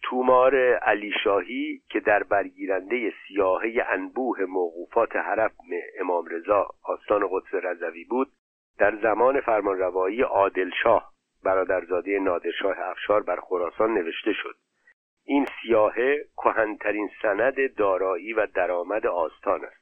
[0.02, 5.50] تومار علی شاهی که در برگیرنده سیاهه انبوه موقوفات حرم
[6.00, 8.32] امام رضا آستان قدس رضوی بود
[8.78, 11.12] در زمان فرمانروایی عادلشاه
[11.44, 14.56] برادرزاده نادرشاه افشار بر خراسان نوشته شد.
[15.24, 19.81] این سیاهه کهنترین سند دارایی و درآمد آستان است.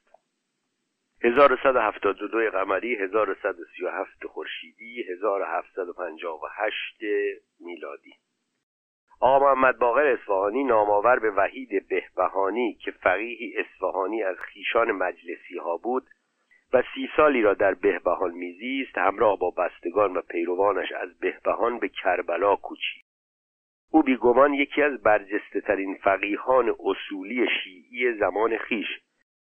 [1.23, 7.01] 1172 قمری 1137 خورشیدی 1758
[7.59, 8.13] میلادی.
[9.19, 15.77] آقا محمد باقر اصفهانی نامآور به وحید بهبهانی که فقیهی اصفهانی از خیشان مجلسی ها
[15.77, 16.03] بود
[16.73, 21.89] و سی سالی را در بهبهان میزیست همراه با بستگان و پیروانش از بهبهان به
[21.89, 23.05] کربلا کوچید.
[23.91, 28.87] او بیگمان یکی از برجسته ترین فقیهان اصولی شیعی زمان خیش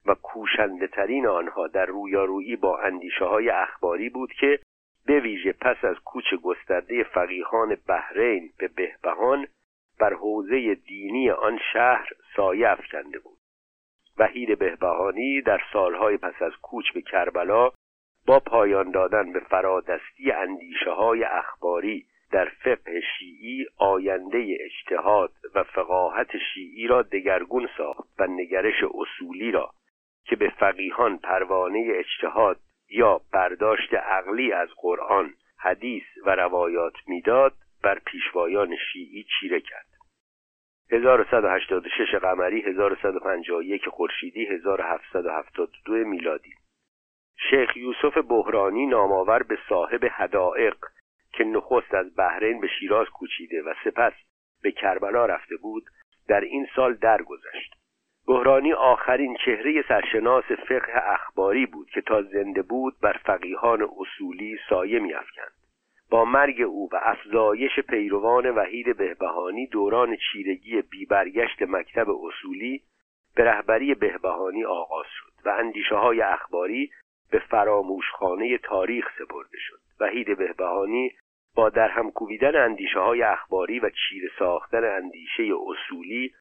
[0.05, 4.59] و کوشنده ترین آنها در رویارویی با اندیشه های اخباری بود که
[5.05, 9.47] به ویژه پس از کوچ گسترده فقیهان بحرین به بهبهان
[9.99, 13.37] بر حوزه دینی آن شهر سایه افکنده بود.
[14.17, 17.71] وحید بهبهانی در سالهای پس از کوچ به کربلا
[18.27, 26.37] با پایان دادن به فرادستی اندیشه های اخباری در فقه شیعی آینده اجتهاد و فقاهت
[26.53, 29.71] شیعی را دگرگون ساخت و نگرش اصولی را
[30.25, 32.59] که به فقیهان پروانه اجتهاد
[32.89, 37.53] یا برداشت عقلی از قرآن حدیث و روایات می‌داد
[37.83, 39.85] بر پیشوایان شیعی چیره کرد.
[40.91, 46.53] 1186 قمری 1151 خورشیدی 1772 میلادی.
[47.49, 50.77] شیخ یوسف بحرانی نامآور به صاحب حدائق
[51.33, 54.13] که نخست از بحرین به شیراز کوچیده و سپس
[54.61, 55.83] به کربلا رفته بود
[56.27, 57.84] در این سال درگذشت.
[58.27, 64.99] بحرانی آخرین چهره سرشناس فقه اخباری بود که تا زنده بود بر فقیهان اصولی سایه
[64.99, 65.51] میافکند.
[66.09, 72.81] با مرگ او و افزایش پیروان وحید بهبهانی دوران چیرگی بیبرگشت مکتب اصولی
[73.35, 76.91] به رهبری بهبهانی آغاز شد و اندیشه های اخباری
[77.31, 79.79] به فراموشخانه تاریخ سپرده شد.
[79.99, 81.11] وحید بهبهانی
[81.55, 86.33] با درهم کوبیدن اندیشه های اخباری و چیره ساختن اندیشه اصولی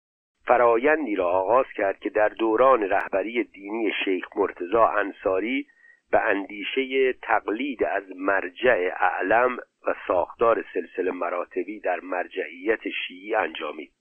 [0.46, 5.66] فرایندی را آغاز کرد که در دوران رهبری دینی شیخ مرتزا انصاری
[6.10, 13.92] به اندیشه تقلید از مرجع اعلم و ساختار سلسله مراتبی در مرجعیت شیعی انجامید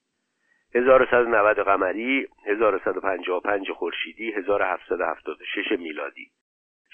[0.75, 6.27] 1190 قمری 1155 خورشیدی 1776 میلادی.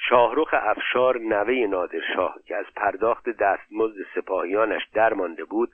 [0.10, 5.70] شاهرخ افشار نوه نادرشاه که از پرداخت دستمزد سپاهیانش درمانده بود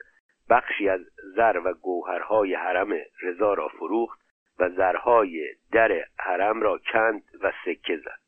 [0.50, 1.00] بخشی از
[1.36, 2.88] زر و گوهرهای حرم
[3.22, 4.20] رضا را فروخت
[4.58, 8.18] و زرهای در حرم را کند و سکه زد.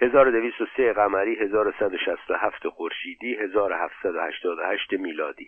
[0.00, 5.46] 1203 قمری 1167 خورشیدی 1788 میلادی.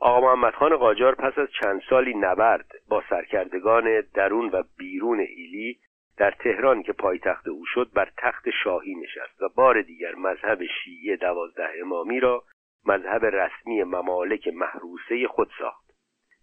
[0.00, 5.78] آقا محمد خان قاجار پس از چند سالی نبرد با سرکردگان درون و بیرون ایلی
[6.16, 11.16] در تهران که پایتخت او شد بر تخت شاهی نشست و بار دیگر مذهب شیعه
[11.16, 12.44] دوازده امامی را
[12.86, 15.84] مذهب رسمی ممالک محروسه خود ساخت.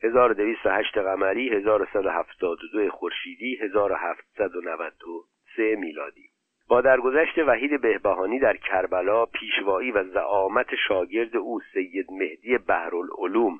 [0.04, 6.30] 1208 قمری 1172 خورشیدی 1793 میلادی.
[6.68, 13.60] با درگذشت وحید بهبهانی در کربلا پیشوایی و زعامت شاگرد او سید مهدی بحرالعلوم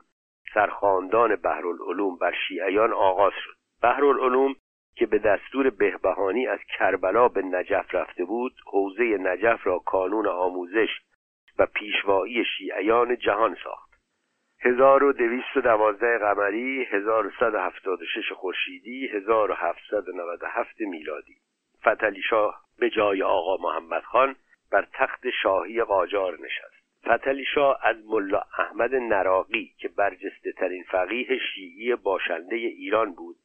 [0.54, 3.56] سرخاندان بحرالعلوم بر شیعیان آغاز شد.
[3.84, 4.56] بحرالعلوم
[4.96, 10.90] که به دستور بهبهانی از کربلا به نجف رفته بود حوزه نجف را کانون آموزش
[11.62, 13.92] و پیشوایی شیعیان جهان ساخت.
[14.60, 21.36] 1212 قمری 1176 خورشیدی 1797 میلادی.
[21.82, 24.36] فتلی شاه به جای آقا محمد خان
[24.72, 27.08] بر تخت شاهی قاجار نشست.
[27.08, 33.36] فتلی شاه از ملا احمد نراقی که برجسته ترین فقیه شیعی باشنده ایران بود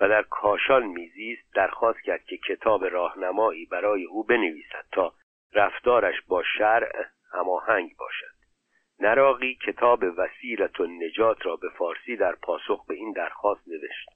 [0.00, 5.12] و در کاشان میزیست درخواست کرد که کتاب راهنمایی برای او بنویسد تا
[5.54, 7.06] رفتارش با شرع
[7.36, 8.36] هماهنگ باشد.
[9.00, 14.08] نراقی کتاب وسیلت و نجات را به فارسی در پاسخ به این درخواست نوشت.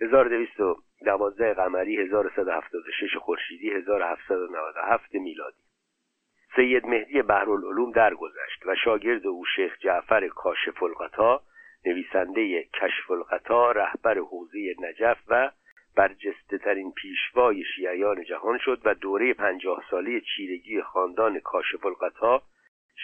[0.00, 5.62] 1212 قمری 1176 خورشیدی 1797 میلادی.
[6.56, 11.42] سید مهدی بحرالعلوم درگذشت و شاگرد او شیخ جعفر کاشف القطا
[11.86, 15.50] نویسنده کشف القطا رهبر حوزه نجف و
[15.96, 22.42] برجسته ترین پیشوای شیعیان جهان شد و دوره پنجاه ساله چیرگی خاندان کاشف القطا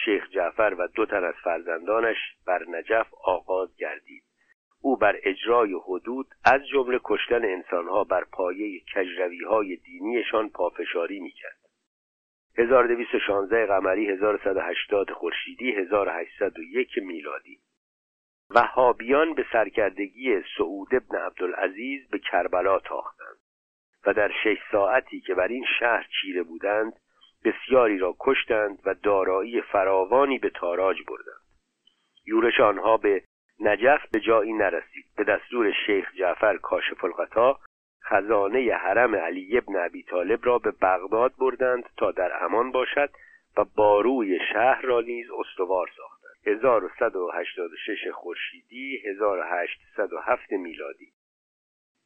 [0.03, 2.17] شیخ جعفر و دو تن از فرزندانش
[2.47, 4.23] بر نجف آغاز گردید.
[4.81, 11.59] او بر اجرای حدود از جمله کشتن انسانها بر پایه کجروی های دینیشان پافشاری می‌کرد.
[12.57, 17.59] 1216 قمری 1180 خورشیدی 1801 میلادی.
[18.49, 23.37] وهابیان به سرکردگی سعود ابن عبدالعزیز به کربلا تاختند
[24.05, 26.93] و در شش ساعتی که بر این شهر چیره بودند
[27.45, 31.45] بسیاری را کشتند و دارایی فراوانی به تاراج بردند.
[32.25, 33.23] یورش آنها به
[33.59, 35.05] نجف به جایی نرسید.
[35.17, 37.59] به دستور شیخ جعفر کاشف القطا
[38.03, 43.09] خزانه حرم علی ابن ابی طالب را به بغداد بردند تا در امان باشد
[43.57, 46.55] و باروی شهر را نیز استوار ساختند.
[46.55, 51.11] 1186 خورشیدی 1807 میلادی.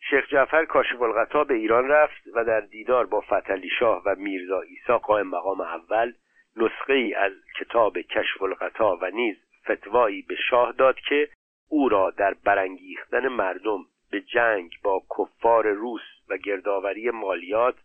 [0.10, 4.62] شیخ جعفر کاشف القطا به ایران رفت و در دیدار با فتلی شاه و میرزا
[4.62, 6.14] عیسی قائم مقام اول
[6.57, 9.38] نسخه ای از کتاب کشف القطا و نیز
[9.72, 11.30] فتوایی به شاه داد که
[11.70, 17.76] او را در برانگیختن مردم به جنگ با کفار روس و گردآوری مالیات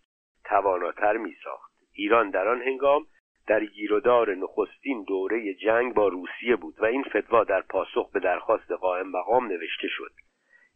[0.45, 1.73] تواناتر می ساخت.
[1.93, 3.07] ایران در آن هنگام
[3.47, 8.73] در گیرودار نخستین دوره جنگ با روسیه بود و این فتوا در پاسخ به درخواست
[8.73, 10.24] قائم مقام نوشته شد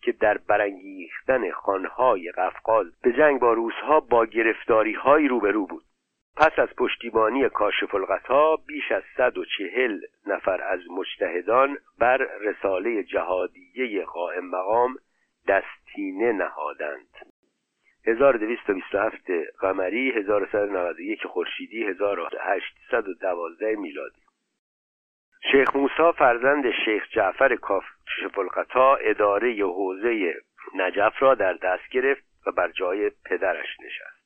[0.03, 5.85] که در برانگیختن خانهای قفقاز به جنگ با روسها با گرفتاری های روبرو بود.
[6.37, 13.03] پس از پشتیبانی کاشف القطا بیش از صد و چهل نفر از مجتهدان بر رساله
[13.03, 14.97] جهادیه قائم مقام
[15.49, 17.09] دستینه نهادند.
[18.07, 19.31] 1227
[19.61, 24.28] قمری 1191 خورشیدی 1812 میلادی.
[25.43, 30.35] شیخ موسی فرزند شیخ جعفر کاشف القطا اداره حوزه
[30.75, 34.19] نجف را در دست گرفت و بر جای پدرش نشست.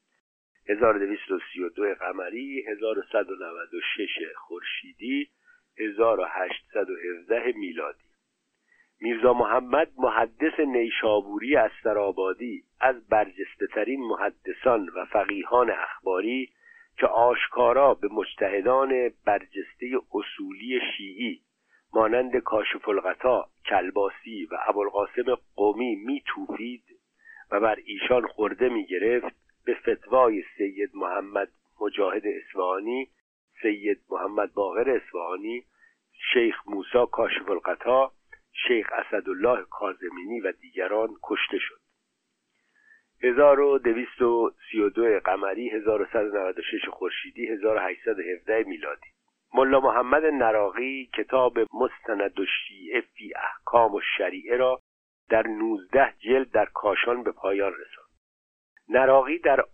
[0.69, 5.29] 1232 قمری 1196 خورشیدی
[5.79, 7.99] 1817 میلادی.
[9.01, 16.53] میرزا محمد محدث نیشابوری استرابادی از برجسته ترین محدثان و فقیهان اخباری
[16.97, 21.41] که آشکارا به مجتهدان برجسته اصولی شیعی
[21.95, 26.85] مانند کاشف القطا کلباسی و ابوالقاسم قومی میتوفید
[27.51, 31.49] و بر ایشان خورده می‌گرفت به فتوای سید محمد
[31.81, 33.09] مجاهد اصفهانی
[33.63, 35.65] سید محمد باقر اصفهانی
[36.33, 38.13] شیخ موسی کاشف القطا
[38.69, 41.82] شیخ اسدالله کازمینی و دیگران کشته شد.
[43.23, 49.09] 1232 قمری 1196 خورشیدی 1817 میلادی.
[49.55, 52.35] ملا محمد نراقی کتاب مستند
[52.69, 54.81] شیعه فی احکام و شریعه را
[55.31, 58.13] در 19 جلد در کاشان به پایان رساند.
[58.89, 59.65] نراقی در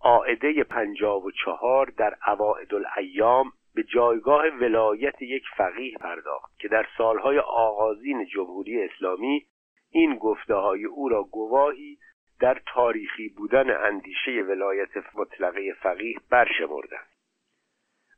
[1.05, 8.25] و چهار در عواعد الایام به جایگاه ولایت یک فقیه پرداخت که در سالهای آغازین
[8.25, 9.45] جمهوری اسلامی
[9.91, 11.97] این گفته های او را گواهی
[12.39, 17.07] در تاریخی بودن اندیشه ولایت مطلقه فقیه برشمردند.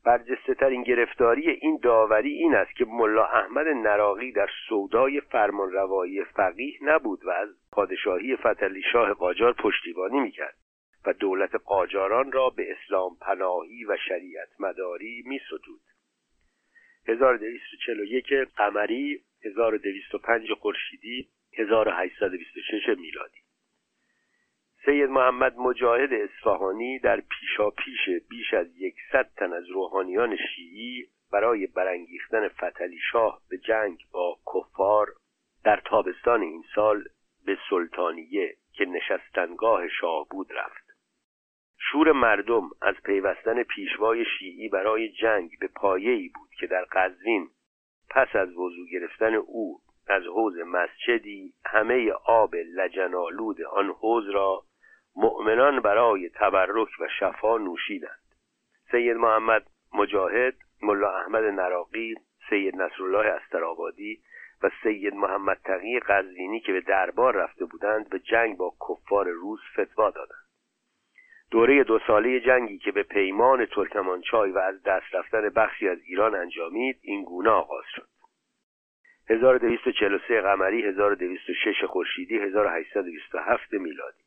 [0.06, 6.78] برجسته ترین گرفتاری این داوری این است که ملا احمد نراقی در سودای فرمانروایی فقیه
[6.82, 10.56] نبود و از پادشاهی فتلی شاه قاجار پشتیبانی می‌کرد
[11.06, 15.82] و دولت قاجاران را به اسلام پناهی و شریعت مداری می ستود
[17.08, 23.51] 1241 قمری 1205 خورشیدی 1826 میلادی.
[24.86, 31.68] سید محمد مجاهد اصفهانی در پیشا پیش بیش از یکصد تن از روحانیان شیعی برای
[31.68, 35.08] برانگیختن فتلی شاه به جنگ با کفار
[35.64, 37.04] در تابستان این سال
[37.46, 40.92] به سلطانیه که نشستنگاه شاه بود رفت.
[41.78, 47.50] شور مردم از پیوستن پیشوای شیعی برای جنگ به پایه‌ای بود که در قزوین
[48.10, 54.64] پس از وضوع گرفتن او از حوز مسجدی همه آب لجنالود آن حوز را
[55.16, 58.22] مؤمنان برای تبرک و شفا نوشیدند.
[58.92, 62.16] سید محمد مجاهد ملا احمد نراقی
[62.50, 64.22] سید نصرالله استرآبادی
[64.64, 69.60] و سید محمد تقی قزوینی که به دربار رفته بودند به جنگ با کفار روس
[69.74, 70.46] فتوا دادند.
[71.52, 76.36] دوره دو ساله جنگی که به پیمان ترکمانچای و از دست رفتن بخشی از ایران
[76.36, 78.08] انجامید این گونه آغاز شد.
[79.30, 84.24] 1243 قمری 1206 خورشیدی 1827 میلادی.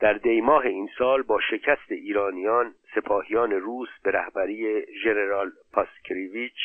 [0.00, 6.56] در دیماه این سال با شکست ایرانیان سپاهیان روس به رهبری ژنرال پاسکوویچ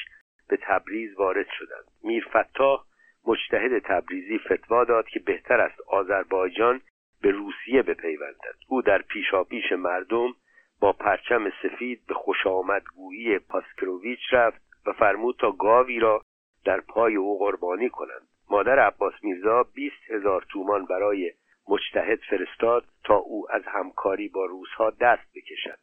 [0.50, 1.84] به تبریز وارد شدند.
[2.04, 2.84] میر فتاح
[3.28, 6.82] مجتهد تبریزی فتوا داد که بهتر است آذربایجان
[7.22, 8.56] به روسیه بپیوندد.
[8.68, 10.34] او در پیشاپیش مردم
[10.80, 16.22] با پرچم سفید به خوشامدگویی پاسکوویچ رفت و فرمود تا گاوی را
[16.66, 18.28] در پای او قربانی کنند.
[18.50, 21.32] مادر عباس میرزا بیست هزار تومان برای
[21.68, 25.80] مجتهد فرستاد تا او از همکاری با روزها دست بکشد.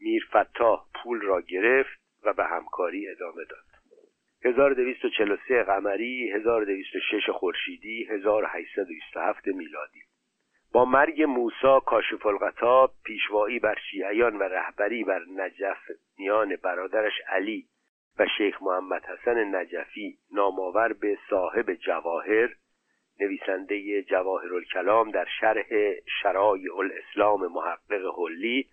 [0.00, 3.64] میر فتاح پول را گرفت و به همکاری ادامه داد.
[4.44, 10.02] 1243 قمری 1206 خورشیدی 1827 میلادی.
[10.72, 17.66] با مرگ موسا کاشف القطاب پیشوایی بر شیعیان و رهبری بر نجفیان برادرش علی
[18.18, 22.48] و شیخ محمد حسن نجفی نامآور به صاحب جواهر
[23.20, 25.66] نویسنده جواهر الکلام در شرح
[26.22, 28.68] شرایع الاسلام محقق حلی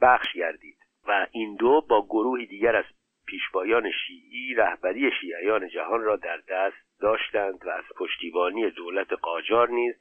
[0.00, 0.76] بخش گردید
[1.08, 2.84] و این دو با گروهی دیگر از
[3.26, 9.94] پیشوایان شیعی رهبری شیعیان جهان را در دست داشتند و از پشتیبانی دولت قاجار نیز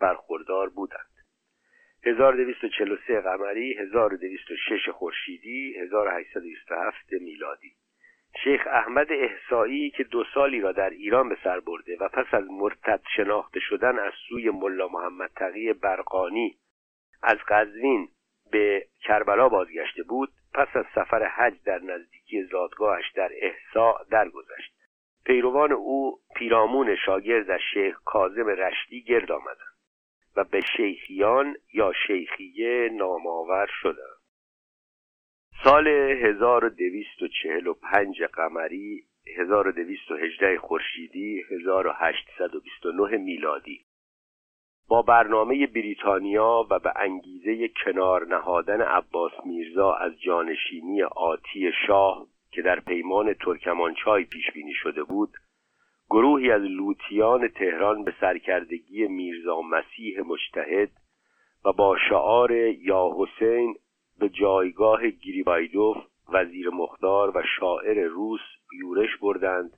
[0.00, 1.10] برخوردار بودند.
[2.02, 7.72] 1243 قمری 1206 خورشیدی 1827 میلادی.
[8.44, 12.44] شیخ احمد احسایی که دو سالی را در ایران به سر برده و پس از
[12.50, 16.56] مرتد شناخته شدن از سوی ملا محمد تقی برقانی
[17.22, 18.08] از قزوین
[18.50, 24.74] به کربلا بازگشته بود پس از سفر حج در نزدیکی زادگاهش در احسا درگذشت.
[25.24, 29.76] پیروان او پیرامون شاگردش شیخ کاظم رشدی گرد آمدند
[30.36, 34.19] و به شیخیان یا شیخیه نامآور شدند.
[35.64, 39.02] سال 1245 قمری
[39.38, 43.80] 1218 خورشیدی 1829 میلادی.
[44.88, 52.62] با برنامه بریتانیا و به انگیزه کنار نهادن عباس میرزا از جانشینی آتی شاه که
[52.62, 55.30] در پیمان ترکمانچای پیش بینی شده بود
[56.10, 60.90] گروهی از لوتیان تهران به سرکردگی میرزا مسیح مجتهد
[61.64, 63.74] و با شعار یا حسین
[64.20, 65.96] به جایگاه گریبایدوف
[66.28, 68.40] وزیر مختار و شاعر روس
[68.80, 69.70] یورش بردند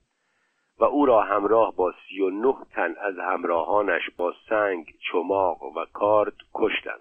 [0.78, 5.84] و او را همراه با سی و نه تن از همراهانش با سنگ، چماق و
[5.93, 7.01] کارد کشتند.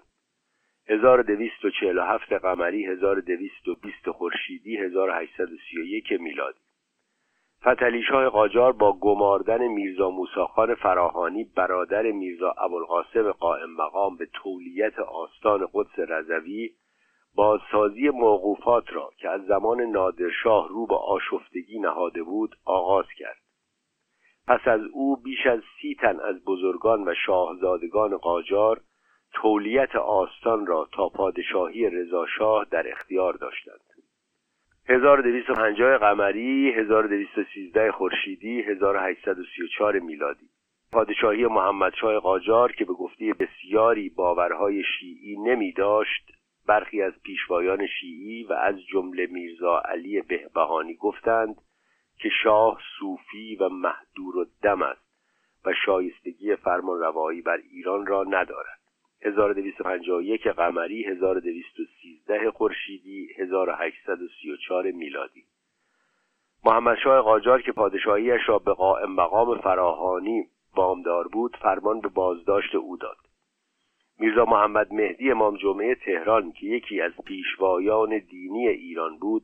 [0.88, 6.58] 1247 قمری 1220 خورشیدی 1831 میلادی.
[7.60, 14.98] فتلی شاه قاجار با گماردن میرزا موساخان فراهانی برادر میرزا ابوالقاسم قائم مقام به تولیت
[14.98, 16.70] آستان قدس رضوی
[17.34, 23.42] بازسازی موقوفات را که از زمان نادرشاه رو به آشفتگی نهاده بود آغاز کرد.
[24.46, 28.80] پس از او بیش از سی تن از بزرگان و شاهزادگان قاجار
[29.32, 33.80] تولیت آستان را تا پادشاهی رضاشاه در اختیار داشتند.
[34.88, 40.46] 1250 قمری 1213 خورشیدی 1834 میلادی.
[40.92, 48.44] پادشاهی محمدشاه قاجار که به گفته بسیاری باورهای شیعی نمی داشت برخی از پیشوایان شیعی
[48.44, 51.56] و از جمله میرزا علی بهبهانی گفتند
[52.18, 55.12] که شاه صوفی و محدور و دم است
[55.64, 58.78] و شایستگی فرمان روایی بر ایران را ندارد.
[59.22, 65.44] 1251 قمری 1213 خورشیدی 1834 میلادی.
[66.64, 72.74] محمد شاه قاجار که پادشاهیش را به قائم مقام فراهانی وامدار بود فرمان به بازداشت
[72.74, 73.16] او داد.
[74.18, 79.42] میرزا محمد مهدی امام جمعه تهران که یکی از پیشوایان دینی ایران بود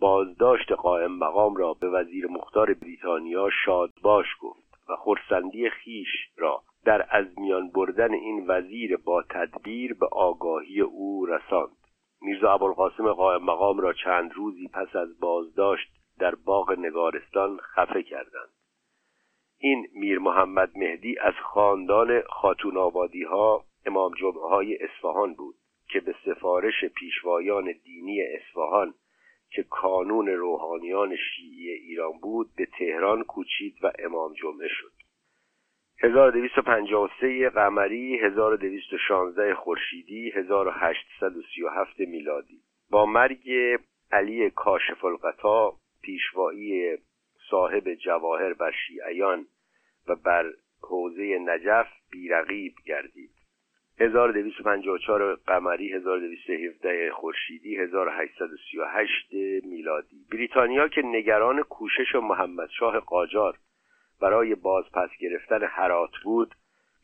[0.00, 7.06] بازداشت قائم مقام را به وزیر مختار بریتانیا شادباش گفت و خورسندی خیش را در
[7.10, 11.76] از میان بردن این وزیر با تدبیر به آگاهی او رساند.
[12.22, 15.88] میرزا ابوالقاسم قائم مقام را چند روزی پس از بازداشت
[16.18, 18.52] در باغ نگارستان خفه کردند.
[19.58, 25.54] این میر محمد مهدی از خاندان خاتون آبادی ها امام جمعه های اصفهان بود
[25.88, 28.94] که به سفارش پیشوایان دینی اصفهان
[29.50, 34.92] که کانون روحانیان شیعی ایران بود به تهران کوچید و امام جمعه شد.
[36.02, 42.60] 1253 قمری 1216 خورشیدی 1837 میلادی.
[42.90, 43.50] با مرگ
[44.12, 45.72] علی کاشف القطا
[46.02, 46.96] پیشوایی
[47.50, 49.46] صاحب جواهر بر شیعیان
[50.08, 50.52] و بر
[50.82, 53.41] حوزه نجف بیرقیب گردید.
[54.02, 59.32] 1254 قمری 1217 خورشیدی 1838
[59.64, 60.26] میلادی.
[60.32, 63.58] بریتانیا که نگران کوشش محمد شاه قاجار
[64.20, 66.54] برای بازپس گرفتن هرات بود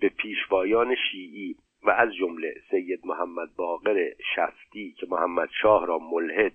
[0.00, 6.52] به پیشوایان شیعی و از جمله سید محمد باقر شفتی که محمد شاه را ملحد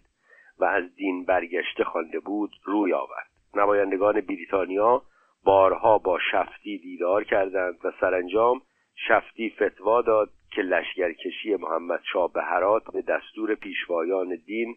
[0.60, 3.28] و از دین برگشته خوانده بود روی آورد.
[3.56, 5.02] نمایندگان بریتانیا
[5.44, 8.62] بارها با شفتی دیدار کردند و سرانجام
[8.96, 14.76] شفتی فتوا داد که لشکرکشی محمد شاه به هرات به دستور پیشوایان دین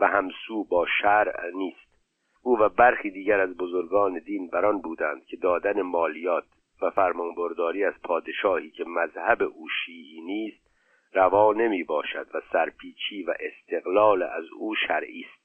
[0.00, 1.94] و همسو با شرع نیست.
[2.42, 6.44] او و برخی دیگر از بزرگان دین بران بودند که دادن مالیات
[6.82, 10.64] و فرمانبرداری از پادشاهی که مذهب او شیعی نیست
[11.12, 15.44] روا نمی باشد و سرپیچی و استقلال از او شرعی است.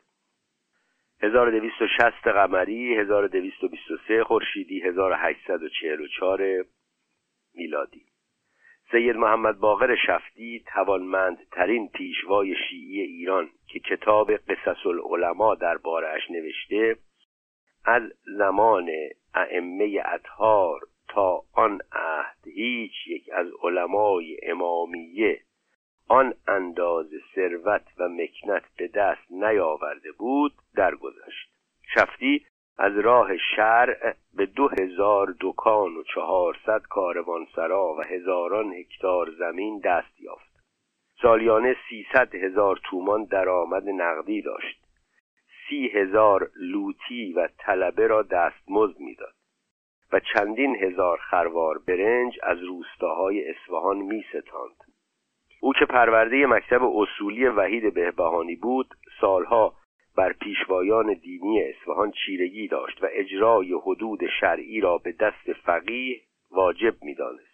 [1.21, 6.65] 1260 قمری 1223 خورشیدی 1844
[7.53, 8.08] میلادی.
[8.91, 16.95] سید محمد باقر شفتی توانمندترین پیشوای شیعی ایران که کتاب قصص العلماء بارش نوشته
[17.85, 18.01] از
[18.37, 18.89] زمان
[19.33, 25.41] ائمه اطهار تا آن عهد هیچ یک از علمای امامیه
[26.07, 31.49] آن اندازه ثروت و مکنت به دست نیاورده بود درگذشت.
[31.95, 32.45] شفتی
[32.81, 40.21] از راه شرع به دو هزار دکان و چهارصد کاروانسرا و هزاران هکتار زمین دست
[40.21, 40.49] یافت
[41.21, 44.79] سالیانه سیصد هزار تومان درآمد نقدی داشت
[45.69, 49.33] سی هزار لوتی و طلبه را دستمزد می‌داد
[50.11, 54.75] و چندین هزار خروار برنج از روستاهای اصفهان می ستاند.
[55.61, 58.87] او که پرورده مکتب اصولی وحید بهبهانی بود
[59.21, 59.73] سالها
[60.17, 66.93] بر پیشوایان دینی اصفهان چیرگی داشت و اجرای حدود شرعی را به دست فقیه واجب
[67.01, 67.49] می‌دانست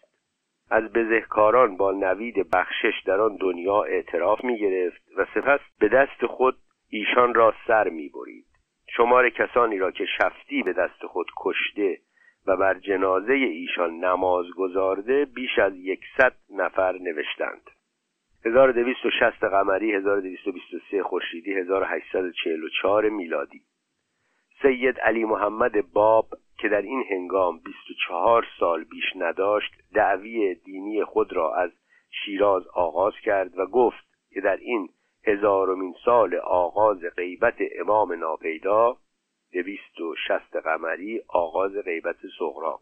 [0.70, 6.26] از بزهکاران با نوید بخشش در آن دنیا اعتراف می گرفت و سپس به دست
[6.26, 6.58] خود
[6.90, 8.46] ایشان را سر می برید.
[8.98, 11.98] شمار کسانی را که شفتی به دست خود کشته
[12.48, 17.70] و بر جنازه ایشان نماز گذارده بیش از یکصد نفر نوشتند
[18.46, 23.62] 1260 قمری 1223 خورشیدی 1844 میلادی.
[24.62, 26.28] سید علی محمد باب
[26.58, 31.72] که در این هنگام 24 سال بیش نداشت دعوی دینی خود را از
[32.12, 34.90] شیراز آغاز کرد و گفت که در این
[35.28, 38.98] هزارمین سال آغاز غیبت امام ناپیدا
[39.54, 42.80] دویست و شست قمری آغاز غیبت سغرا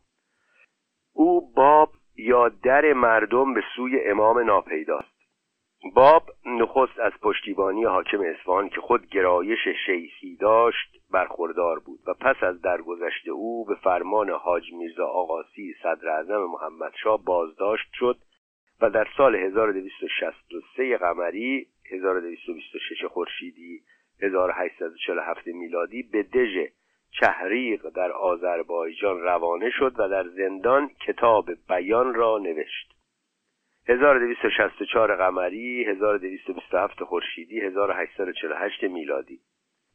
[1.13, 5.12] او باب یا در مردم به سوی امام ناپیداست.
[5.91, 12.43] باب نخست از پشتیبانی حاکم اصفهان که خود گرایش شیخی داشت برخوردار بود و پس
[12.43, 18.17] از درگذشت او به فرمان حاج میرزا آقاسی صدر اعظم محمد شاه بازداشت شد
[18.81, 23.81] و در سال 1263 قمری 1226 خورشیدی
[24.21, 26.67] 1847 میلادی به دژ
[27.19, 32.92] چهریق در آذربایجان روانه شد و در زندان کتاب بیان را نوشت.
[33.87, 39.39] 1264 قمری 1227 خورشیدی 1848 میلادی.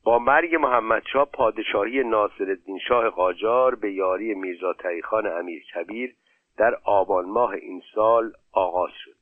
[0.05, 6.14] با مرگ محمدشاه پادشاهی ناصرالدین شاه قاجار به یاری میرزا تایخان امیر کبیر
[6.57, 9.16] در آبان ماه این سال آغاز شد.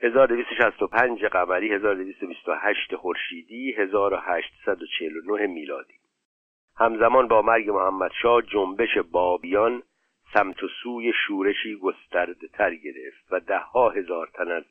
[0.00, 5.94] 1265 قمری 1228 خورشیدی 1849 میلادی.
[6.76, 9.82] همزمان با مرگ محمد شاه جنبش بابیان
[10.32, 14.64] سمت و سوی شورشی گسترده تر گرفت و ده ها هزار تن از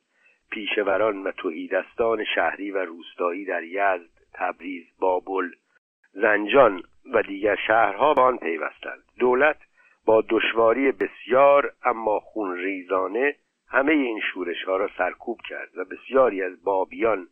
[0.50, 5.50] پیشوران و توهیدستان شهری و روستایی در یزد، تبریز، بابل،
[6.12, 6.82] زنجان
[7.12, 9.02] و دیگر شهرها به آن پیوستند.
[9.18, 9.58] دولت
[10.06, 13.34] با دشواری بسیار اما خونریزانه
[13.68, 17.28] همه این شورش ها را سرکوب کرد و بسیاری از بابیان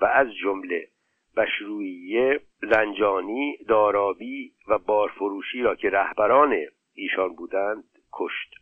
[0.00, 0.88] و از جمله
[1.36, 6.56] بشرویه زنجانی دارابی و بارفروشی را که رهبران
[6.94, 8.54] ایشان بودند کشت.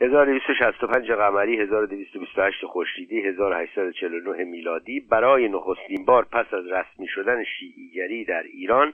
[0.00, 8.42] 1265 قمری 1228 خورشیدی 1849 میلادی برای نخستین بار پس از رسمی شدن شیعیگری در
[8.42, 8.92] ایران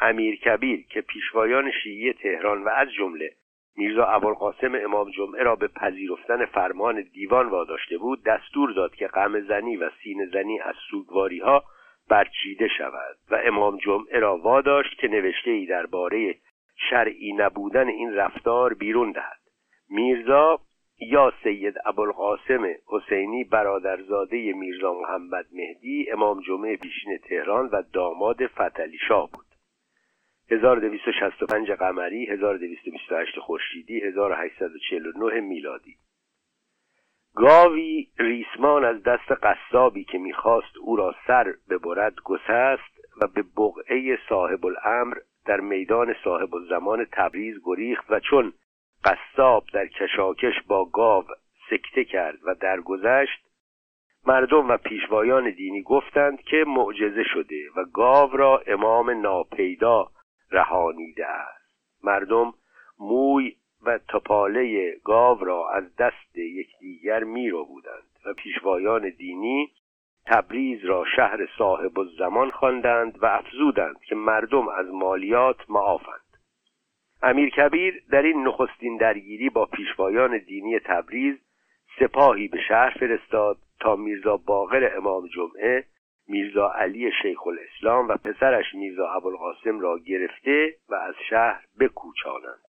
[0.00, 3.30] امیر کبیر که پیشوایان شیعی تهران و از جمله
[3.76, 9.40] میرزا ابوالقاسم امام جمعه را به پذیرفتن فرمان دیوان واداشته بود دستور داد که غم
[9.40, 11.64] زنی و سین زنی از سوگواری ها
[12.08, 16.34] برچیده شود و امام جمعه را واداشت که نوشته ای درباره
[16.90, 19.40] شرعی نبودن این رفتار بیرون دهد.
[19.88, 20.60] میرزا
[21.00, 28.98] یا سید ابوالقاسم حسینی برادرزاده میرزا محمد مهدی امام جمعه پیشین تهران و داماد فتلی
[29.08, 29.46] شاه بود.
[30.50, 35.96] 1265 قمری 1228 خورشیدی 1849 میلادی.
[37.34, 44.18] گاوی ریسمان از دست قصابی که می‌خواست او را سر ببرد گسست و به بقعه
[44.28, 45.16] صاحب الامر
[45.50, 48.52] در میدان صاحب الزمان تبریز گریخت و چون
[49.04, 51.24] قصاب در کشاکش با گاو
[51.70, 53.40] سکته کرد و درگذشت
[54.26, 60.10] مردم و پیشوایان دینی گفتند که معجزه شده و گاو را امام ناپیدا
[60.50, 62.04] رهانیده است.
[62.04, 62.54] مردم
[62.98, 69.72] موی و تپاله گاو را از دست یکدیگر می بودند و پیشوایان دینی
[70.30, 76.20] تبریز را شهر صاحب الزمان خواندند و افزودند که مردم از مالیات معافند.
[77.22, 81.36] امیر کبیر در این نخستین درگیری با پیشوایان دینی تبریز
[81.98, 85.84] سپاهی به شهر فرستاد تا میرزا باقر امام جمعه
[86.28, 92.69] میرزا علی شیخ الاسلام و پسرش میرزا ابوالقاسم را گرفته و از شهر بکوچانند.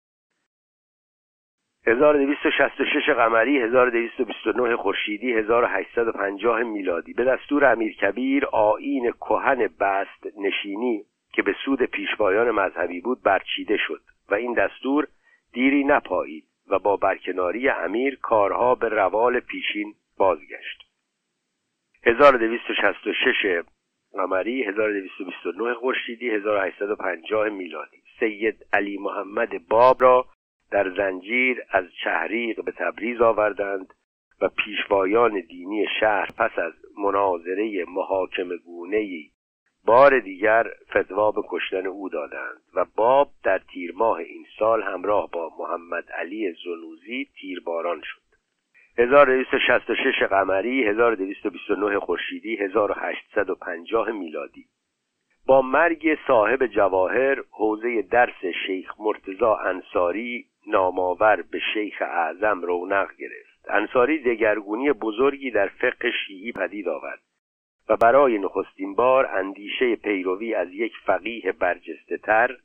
[1.88, 7.14] 1266 قمری 1229 خورشیدی 1850 میلادی.
[7.14, 14.02] به دستور امیرکبیر آیین کهن بست نشینی که به سود پیشوایان مذهبی بود برچیده شد
[14.30, 15.08] و این دستور
[15.54, 20.84] دیری نپایید و با برکناری امیر کارها به روال پیشین بازگشت.
[22.04, 23.64] 1266
[24.14, 27.98] قمری 1229 خورشیدی 1850 میلادی.
[28.20, 30.26] سید علی محمد باب را
[30.74, 33.94] در زنجیر از چهریق به تبریز آوردند
[34.42, 39.32] و پیشوایان دینی شهر پس از مناظره محاکم گونهی
[39.86, 45.30] بار دیگر فتوا به کشتن او دادند و باب در تیر ماه این سال همراه
[45.32, 48.22] با محمد علی زنوزی تیرباران شد.
[48.98, 54.66] 1266 قمری 1229 خورشیدی 1850 میلادی.
[55.46, 63.70] با مرگ صاحب جواهر حوزه درس شیخ مرتزا انصاری نامآور به شیخ اعظم رونق گرفت.
[63.70, 67.20] انصاری دگرگونی بزرگی در فقه شیعی پدید آورد
[67.90, 72.58] و برای نخستین بار اندیشه پیروی از یک فقیه برجسته تر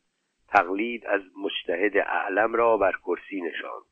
[0.49, 3.85] تقلید از مجتهد اعلم را بر کرسی نشاند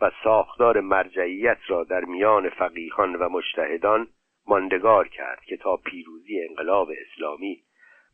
[0.00, 4.08] و ساختار مرجعیت را در میان فقیهان و مجتهدان
[4.46, 7.62] ماندگار کرد که تا پیروزی انقلاب اسلامی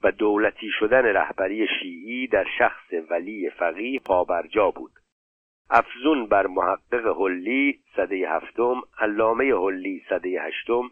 [0.04, 4.92] و دولتی شدن رهبری شیعی در شخص ولی فقیه پابرجا بود.
[5.70, 10.82] افزون بر محقق حلی صده هفتم علامه حلی صده هشتم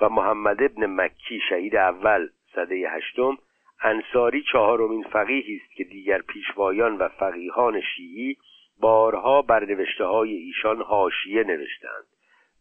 [0.00, 3.38] و محمد ابن مکی شهید اول صده هشتم
[3.82, 8.36] انصاری چهارمین فقیهی است که دیگر پیشوایان و فقیهان شیعی
[8.80, 12.06] بارها بر نوشته های ایشان حاشیه نوشتند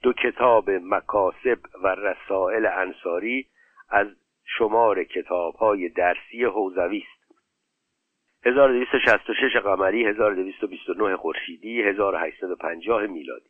[0.02, 3.46] دو کتاب مکاسب و رسائل انصاری
[3.90, 4.08] از
[4.58, 7.20] شمار کتاب های درسی حوزوی است.
[8.46, 13.50] 1266 قمری 1229 خورشیدی 1850 میلادی.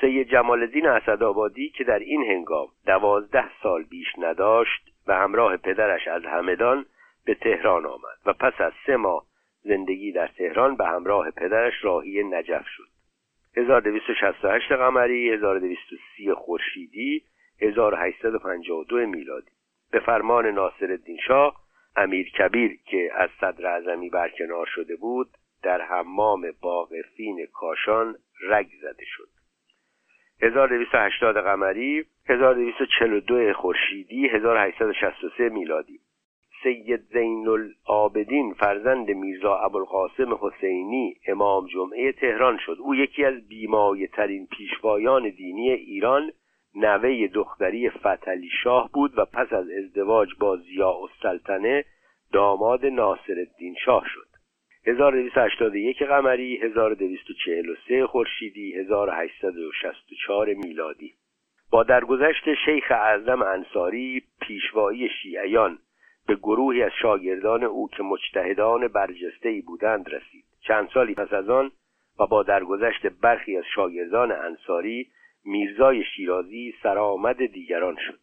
[0.00, 6.08] سید جمال الدین اسدآبادی که در این هنگام دوازده سال بیش نداشت و همراه پدرش
[6.08, 6.86] از همدان
[7.26, 9.26] به تهران آمد و پس از سه ماه
[9.62, 12.88] زندگی در تهران به همراه پدرش راهی نجف شد.
[13.56, 17.22] 1268 قمری 1230 خورشیدی
[17.62, 19.50] 1852 میلادی.
[19.90, 21.56] به فرمان ناصرالدین شاه
[21.96, 25.28] امیر کبیر که از صدر اعظمی برکنار شده بود
[25.62, 28.14] در حمام باغفین کاشان
[28.48, 29.28] رگ زده شد.
[30.42, 36.00] 1280 قمری 1242 خورشیدی 1863 میلادی.
[36.62, 42.76] سید زین العابدین فرزند میرزا ابوالقاسم حسینی امام جمعه تهران شد.
[42.80, 46.32] او یکی از بیمایه ترین پیشوایان دینی ایران
[46.74, 51.84] نوه دختری فتلی شاه بود و پس از ازدواج با زیا السلطنه
[52.32, 54.26] داماد ناصر الدین شاه شد.
[54.86, 61.14] 1281 قمری 1243 خورشیدی 1864 میلادی.
[61.70, 65.78] با درگذشت شیخ اعظم انصاری پیشوایی شیعیان
[66.26, 70.44] به گروهی از شاگردان او که مجتهدان برجسته بودند رسید.
[70.60, 71.70] چند سالی پس از آن
[72.20, 75.06] و با درگذشت برخی از شاگردان انصاری
[75.44, 78.20] میرزای شیرازی سرآمد دیگران شد.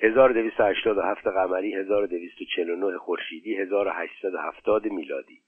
[0.00, 5.38] 1287 قمری 1249 خورشیدی 1870 میلادی.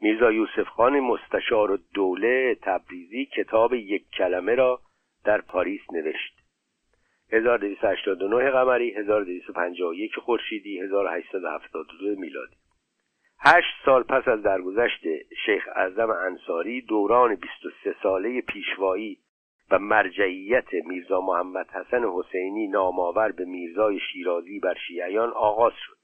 [0.00, 4.80] میرزا یوسف خان مستشار و دوله تبریزی کتاب یک کلمه را
[5.24, 6.36] در پاریس نوشت.
[7.32, 12.56] 1289 قمری 1251 خورشیدی 1872 میلادی.
[13.40, 15.02] هشت سال پس از درگذشت
[15.46, 19.18] شیخ اعظم انصاری دوران 23 ساله پیشوایی
[19.70, 25.96] و مرجعیت میرزا محمد حسن حسینی نامآور به میرزای شیرازی بر شیعیان آغاز شد.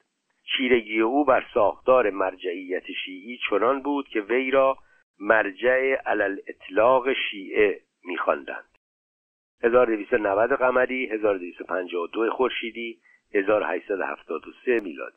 [0.56, 4.76] چیرگی او بر ساختار مرجعیت شیعی چنان بود که وی را
[5.20, 8.68] مرجع علل اطلاق شیعه میخواندند.
[9.62, 12.98] 1290 قمری 1252 خورشیدی
[13.34, 15.16] 1873 میلادی.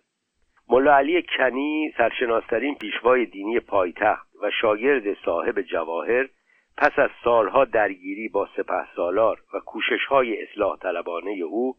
[0.69, 6.29] ملا علی کنی سرشناسترین پیشوای دینی پایتخت و شاگرد صاحب جواهر
[6.77, 11.75] پس از سالها درگیری با سپه سالار و کوشش های اصلاح طلبانه او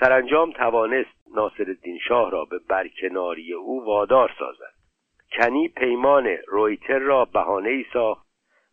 [0.00, 4.72] سرانجام توانست ناصرالدین شاه را به برکناری او وادار سازد.
[5.32, 8.26] کنی پیمان رویتر را بهانه ای ساخت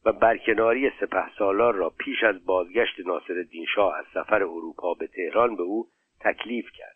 [0.05, 5.55] و برکناری سپه سالار را پیش از بازگشت ناصرالدین شاه از سفر اروپا به تهران
[5.55, 5.87] به او
[6.21, 6.95] تکلیف کرد.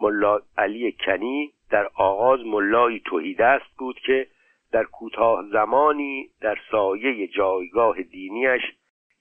[0.00, 4.26] ملا علی کنی در آغاز ملایی توحیدست بود که
[4.72, 8.62] در کوتاه زمانی در سایه جایگاه دینیش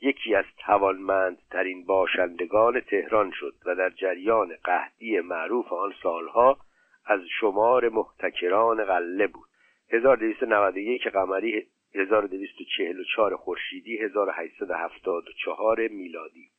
[0.02, 6.58] یکی از توانمندترین باشندگان تهران شد و در جریان قهدی معروف آن سالها
[7.06, 9.48] از شمار محتکران غله بود.
[9.90, 16.50] 1291 قمری 1244 خورشیدی 1874 میلادی.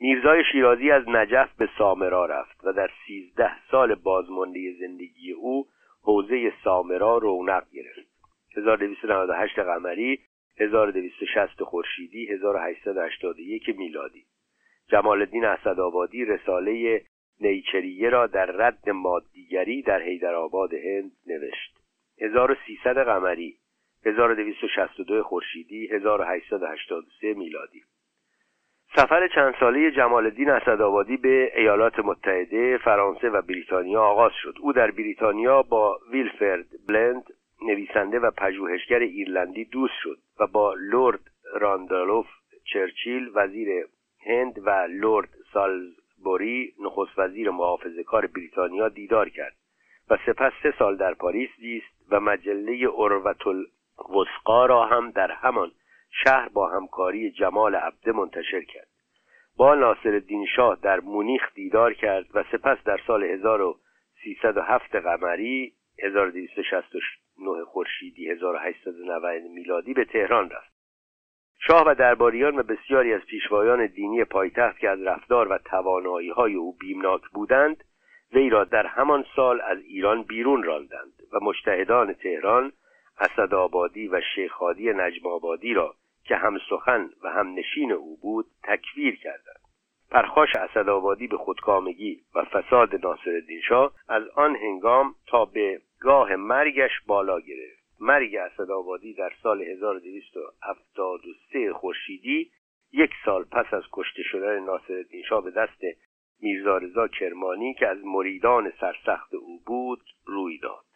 [0.00, 5.66] میرزای شیرازی از نجف به سامرا رفت و در سیزده سال بازمانده زندگی او
[6.02, 8.08] حوزه سامرا رونق گرفت.
[8.56, 10.18] 1298 قمری
[10.60, 14.24] 1260 خورشیدی 1881 میلادی.
[14.88, 17.02] جمال الدین اسدآبادی رساله
[17.40, 21.78] نیچریه را در رد مادیگری در حیدرآباد هند نوشت.
[22.20, 23.56] 1300 قمری
[24.06, 27.82] 1262 خورشیدی 1883 میلادی.
[28.96, 34.54] سفر چند ساله جمال الدین اسدآبادی به ایالات متحده، فرانسه و بریتانیا آغاز شد.
[34.60, 37.24] او در بریتانیا با ویلفرد بلند
[37.62, 41.20] نویسنده و پژوهشگر ایرلندی دوست شد و با لورد
[41.54, 42.26] راندالوف
[42.72, 43.68] چرچیل وزیر
[44.26, 49.56] هند و لورد سالزبوری نخست وزیر محافظه کار بریتانیا دیدار کرد
[50.10, 55.70] و سپس سه سال در پاریس زیست و مجله اروت الوسقا را هم در همان
[56.10, 58.88] شهر با همکاری جمال عبده منتشر کرد.
[59.56, 60.22] با ناصر
[60.56, 69.94] شاه در مونیخ دیدار کرد و سپس در سال 1307 قمری 1269 خورشیدی 1890 میلادی
[69.94, 70.78] به تهران رفت.
[71.66, 76.54] شاه و درباریان و بسیاری از پیشوایان دینی پایتخت که از رفتار و توانایی های
[76.54, 77.84] او بیمناک بودند
[78.32, 82.72] وی را در همان سال از ایران بیرون راندند و مجتهدان تهران
[83.20, 85.94] اسدآبادی و شیخادی نجم آبادی را
[86.24, 89.60] که هم سخن و هم نشین او بود تکفیر کردند.
[90.10, 97.00] پرخاش اسدآبادی به خودکامگی و فساد ناصرالدین شاه از آن هنگام تا به گاه مرگش
[97.06, 97.78] بالا گرفت.
[98.00, 102.50] مرگ اسدآبادی در سال 1273 خورشیدی
[102.92, 105.80] یک سال پس از کشته شدن ناصرالدین شاه به دست
[106.40, 110.87] میرزا کرمانی که از مریدان سرسخت او بود روی داد.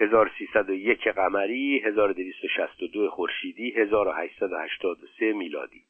[0.00, 5.82] 1301 قمری 1262 خورشیدی 1883 میلادی.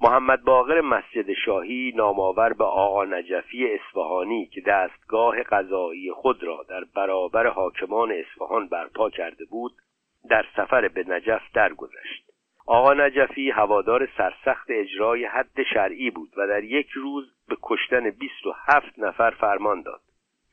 [0.00, 6.84] محمد باقر مسجد شاهی نامآور به آقا نجفی اصفهانی که دستگاه قضایی خود را در
[6.94, 9.72] برابر حاکمان اصفهان برپا کرده بود
[10.30, 12.30] در سفر به نجف درگذشت.
[12.66, 18.98] آقا نجفی هوادار سرسخت اجرای حد شرعی بود و در یک روز به کشتن 27
[18.98, 20.00] نفر فرمان داد.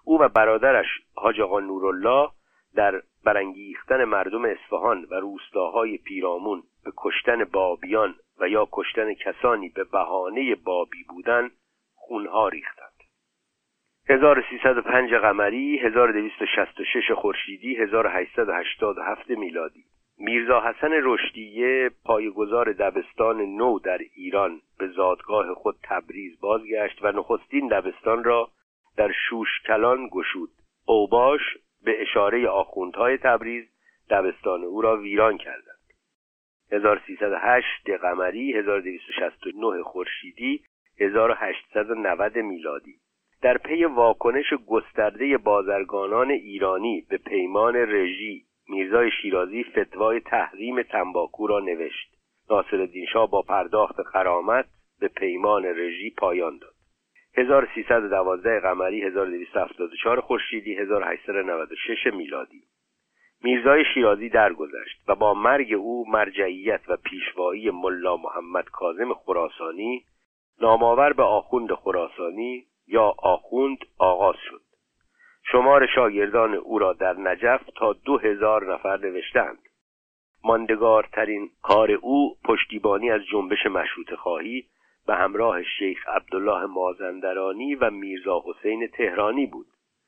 [0.06, 2.30] او و برادرش حاج آقا نورالله
[2.76, 9.84] در برانگیختن مردم اصفهان و روستاهای پیرامون به کشتن بابیان و یا کشتن کسانی به
[9.84, 11.52] بهانه بابی بودن
[11.96, 12.90] خونها ریختند.
[14.10, 19.84] 1305 قمری 1266 خورشیدی 1887 میلادی.
[20.18, 27.68] میرزا حسن رشدیه پایگزار دبستان نو در ایران به زادگاه خود تبریز بازگشت و نخستین
[27.68, 28.50] دبستان را
[28.98, 30.50] در شوشکلان گشود.
[30.86, 31.42] اوباش
[31.86, 33.66] به اشاره آخوندهای تبریز
[34.10, 35.80] دبستان او را ویران کردند.
[36.72, 40.64] 1308 قمری 1269 خورشیدی
[41.00, 42.96] 1890 میلادی.
[43.42, 51.60] در پی واکنش گسترده بازرگانان ایرانی به پیمان رژی میرزای شیرازی فتوای تحریم تنباکو را
[51.60, 52.16] نوشت.
[52.50, 54.66] ناصرالدین شاه با پرداخت خرامت
[55.00, 56.79] به پیمان رژی پایان داد.
[57.40, 62.64] 1312 قمری 1274 خورشیدی 1896 میلادی.
[63.44, 70.06] میرزای شیرازی درگذشت و با مرگ او مرجعیت و پیشوایی ملا محمد کاظم خراسانی
[70.62, 74.62] نامآور به آخوند خراسانی یا آخوند آغاز شد.
[75.52, 79.60] شمار شاگردان او را در نجف تا دو هزار نفر نوشتند
[80.44, 84.66] ماندگارترین کار او پشتیبانی از جنبش مشروط خواهی
[85.10, 89.66] به همراه شیخ عبدالله مازندرانی و میرزا حسین تهرانی بود.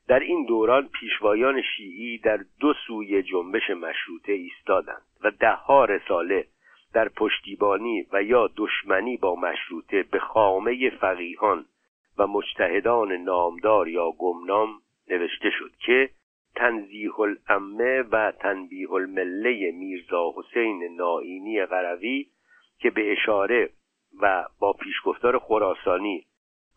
[0.08, 6.46] در این دوران پیشوایان شیعی در دو سوی جنبش مشروطه ایستادند و دهها رساله
[6.94, 11.64] در پشتیبانی و یا دشمنی با مشروطه به خامه فقیهان
[12.18, 14.68] و مجتهدان نامدار یا گمنام
[15.10, 16.10] نوشته شد که
[16.54, 22.26] تنزیح الامه و تنبیه المله میرزا حسین نائینی غروی
[22.78, 23.70] که به اشاره
[24.20, 26.26] و با پیشگفتار خراسانی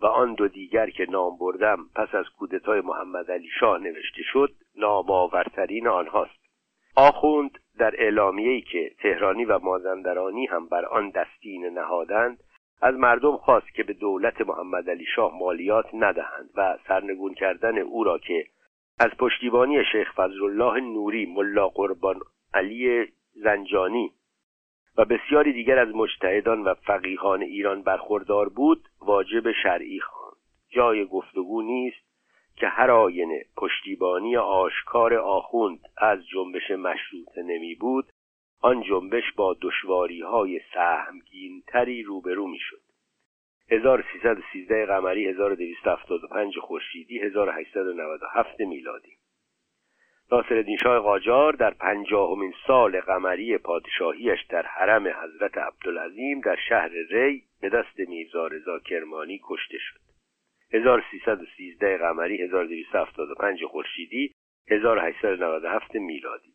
[0.01, 4.53] و آن دو دیگر که نام بردم پس از کودتای محمد علی شاه نوشته شد
[4.75, 6.45] نامآورترین آنهاست.
[6.95, 12.39] آخوند در اعلامیه‌ای که تهرانی و مازندرانی هم بر آن دستین نهادند
[12.81, 18.03] از مردم خواست که به دولت محمد علی شاه مالیات ندهند و سرنگون کردن او
[18.03, 18.45] را که
[18.99, 22.19] از پشتیبانی شیخ فضلالله نوری ملا قربان
[22.53, 24.11] علی زنجانی
[24.97, 30.35] و بسیاری دیگر از مجتهدان و فقیهان ایران برخوردار بود واجب شرعی خواند.
[30.69, 32.05] جای گفتگو نیست
[32.55, 38.05] که هر آینه پشتیبانی آشکار آخوند از جنبش مشروطه نمی بود
[38.61, 42.81] آن جنبش با دشواری های سهمگین تری روبرو می شد.
[43.69, 49.17] 1313 قمری 1275 خورشیدی 1897 میلادی.
[50.31, 57.43] ناصرالدین شاه قاجار در پنجاهمین سال قمری پادشاهیش در حرم حضرت عبدالعظیم در شهر ری
[57.61, 59.99] به دست میرزا رضا کرمانی کشته شد.
[60.73, 64.31] 1313 قمری 1275 خورشیدی
[64.71, 66.53] 1897 میلادی.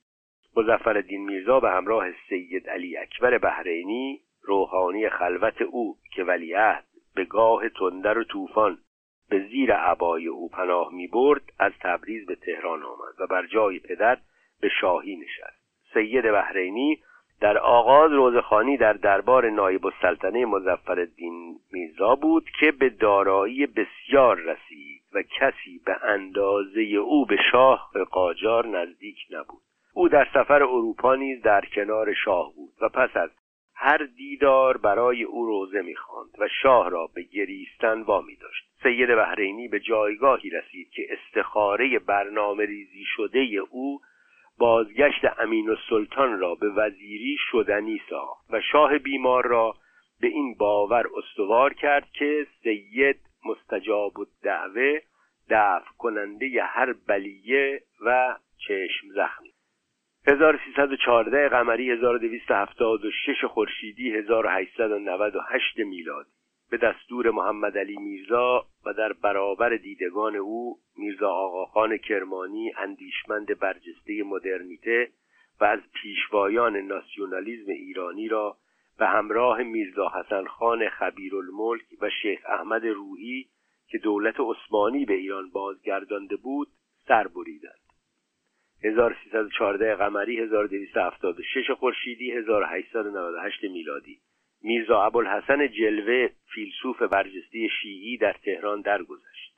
[0.57, 7.68] مظفرالدین میرزا به همراه سید علی اکبر بحرینی روحانی خلوت او که ولیعهد به گاه
[7.68, 8.79] تندر و طوفان
[9.31, 13.78] به زیر عبای او پناه می برد از تبریز به تهران آمد و بر جای
[13.78, 14.18] پدر
[14.61, 15.61] به شاهی نشست.
[15.95, 16.99] سید بحرینی
[17.41, 25.03] در آغاز روزخانی در دربار نایب السلطنه مظفرالدین میرزا بود که به دارایی بسیار رسید
[25.14, 29.62] و کسی به اندازه او به شاه قاجار نزدیک نبود.
[29.95, 33.31] او در سفر اروپا نیز در کنار شاه بود و پس از
[33.83, 38.64] هر دیدار برای او روزه می‌خواند و شاه را به گریستن وامی داشت.
[38.83, 43.39] سید بحرینی به جایگاهی رسید که استخاره برنامه ریزی شده
[43.70, 44.01] او
[44.59, 49.74] بازگشت امین سلطان را به وزیری شدنی ساخت و شاه بیمار را
[50.20, 55.01] به این باور استوار کرد که سید مستجاب الدعوه
[55.51, 59.49] دفع کننده هر بلیه و چشم زخمی
[60.31, 66.31] 1314 قمری 1276 خورشیدی 1898 میلادی
[66.70, 74.22] به دستور محمد علی میرزا و در برابر دیدگان او میرزا آقاخان کرمانی اندیشمند برجسته
[74.22, 75.09] مدرنیته
[75.61, 78.57] و از پیشوایان ناسیونالیزم ایرانی را
[78.99, 83.47] به همراه میرزا حسن خان خبیرالملک و شیخ احمد روحی
[83.89, 86.68] که دولت عثمانی به ایران بازگردانده بود
[87.09, 87.89] سر بریدند.
[88.85, 94.18] 1314 قمری 1276 خورشیدی 1898 میلادی.
[94.62, 99.55] میرزا ابوالحسن جلوه فیلسوف برجسته شیعی در تهران درگذشت.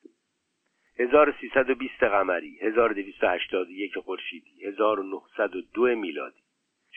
[0.98, 6.42] 1320 قمری 1281 خورشیدی 1902 میلادی.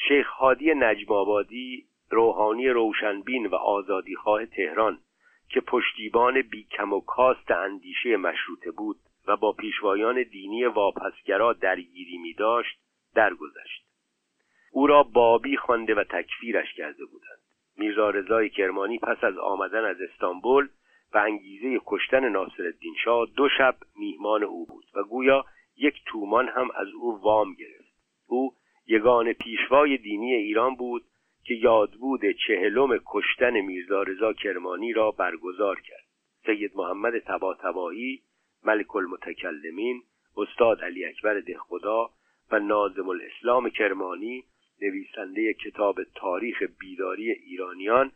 [0.08, 5.00] شیخ هادی نجم آبادی روحانی روشنبین و آزادیخواه تهران
[5.50, 8.98] که پشتیبان بیکم و کاست اندیشه مشروطه بود
[9.28, 12.80] و با پیشوایان دینی واپسگرا درگیری می داشت
[13.16, 13.86] درگذشت.
[14.72, 17.40] او را بابی خوانده و تکفیرش کرده بودند.
[17.78, 20.70] میرزا رضای کرمانی پس از آمدن از استانبول
[21.14, 25.46] و انگیزه کشتن ناصرالدین شاه دو شب میهمان او بود و گویا
[25.78, 27.96] یک تومان هم از او وام گرفت.
[28.28, 28.54] او
[28.88, 31.04] یگان پیشوای دینی ایران بود
[31.44, 36.06] که یادبود چهلم کشتن میرزا رضا کرمانی را برگزار کرد.
[36.46, 38.22] سید محمد تباتبایی
[38.66, 40.02] ملک المتکلمین
[40.38, 42.10] استاد علی اکبر دهخدا
[42.52, 44.44] و نازم الاسلام کرمانی
[44.82, 48.12] نویسنده کتاب تاریخ بیداری ایرانیان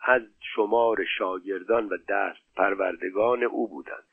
[0.00, 0.22] از
[0.54, 4.04] شمار شاگردان و دست پروردگان او بودند.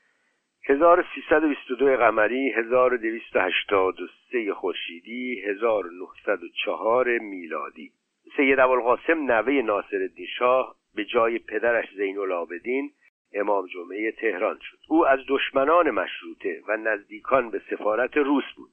[0.64, 7.92] 1322 قمری 1283 خورشیدی 1904 میلادی.
[8.36, 12.92] سید ابوالقاسم نوه ناصرالدین شاه به جای پدرش زین العابدین
[13.34, 14.78] امام جمعه تهران شد.
[14.88, 18.70] او از دشمنان مشروطه و نزدیکان به سفارت روس بود.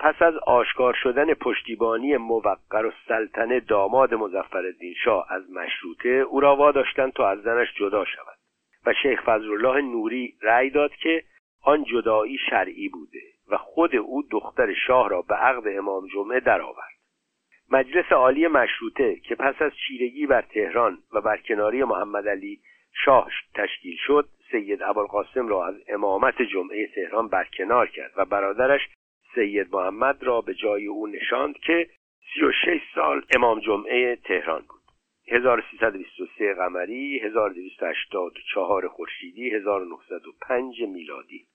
[0.00, 4.72] پس از آشکار شدن پشتیبانی موقر و سلطنه داماد مزفر
[5.04, 8.38] شاه از مشروطه او را واداشتند تا از زنش جدا شود.
[8.86, 11.24] و شیخ فضلالله نوری رأی داد که
[11.62, 16.98] آن جدایی شرعی بوده و خود او دختر شاه را به عقد امام جمعه درآورد.
[17.70, 22.60] مجلس عالی مشروطه که پس از چیرگی بر تهران و بر کناری محمد علی
[23.04, 28.80] شاه تشکیل شد سید ابوالقاسم را از امامت جمعه تهران برکنار کرد و برادرش
[29.34, 31.88] سید محمد را به جای او نشاند که
[32.34, 34.78] 36 سال امام جمعه تهران بود.
[35.28, 41.46] 1323 قمری 1284 خورشیدی 1905 میلادی.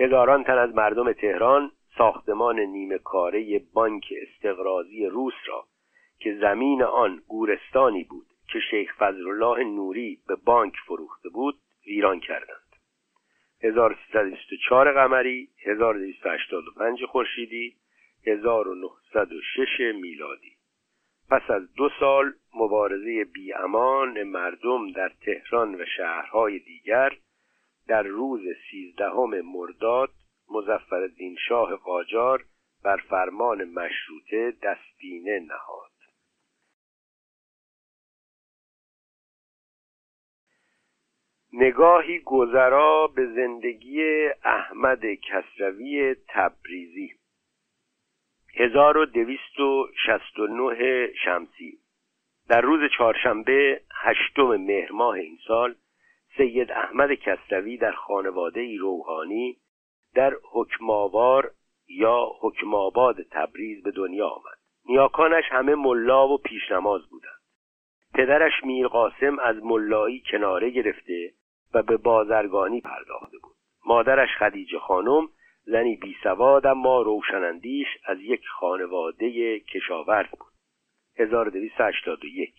[0.00, 5.64] هزاران تن از مردم تهران ساختمان نیمه کاره بانک استقرازی روس را
[6.18, 12.66] که زمین آن گورستانی بود که شیخ فضلالله نوری به بانک فروخته بود ویران کردند.
[13.62, 17.76] 1324 قمری 1285 خورشیدی
[18.26, 20.56] 1906 میلادی.
[21.30, 27.12] پس از دو سال مبارزه بیامان مردم در تهران و شهرهای دیگر
[27.88, 28.40] در روز
[28.70, 30.10] سیزدهم مرداد
[30.50, 31.08] مزفر
[31.48, 32.44] شاه قاجار
[32.84, 35.85] بر فرمان مشروطه دستینه نهاد.
[41.58, 47.12] نگاهی گذرا به زندگی احمد کسروی تبریزی.
[48.54, 51.78] 1269 شمسی.
[52.48, 55.74] در روز چهارشنبه هشتم مهر ماه این سال
[56.36, 59.56] سید احمد کسروی در خانواده روحانی
[60.14, 61.50] در حکماوار
[61.88, 64.58] یا حکماباد تبریز به دنیا آمد.
[64.88, 67.40] نیاکانش همه ملا و پیشنماز بودند.
[68.14, 71.32] پدرش میر قاسم از ملایی کناره گرفته
[71.76, 73.56] و به بازرگانی پرداخته بود.
[73.86, 75.28] مادرش خدیجه خانم
[75.64, 80.52] زنی بی سواد اما روشنندیش از یک خانواده کشاورز بود.
[81.18, 82.54] 1281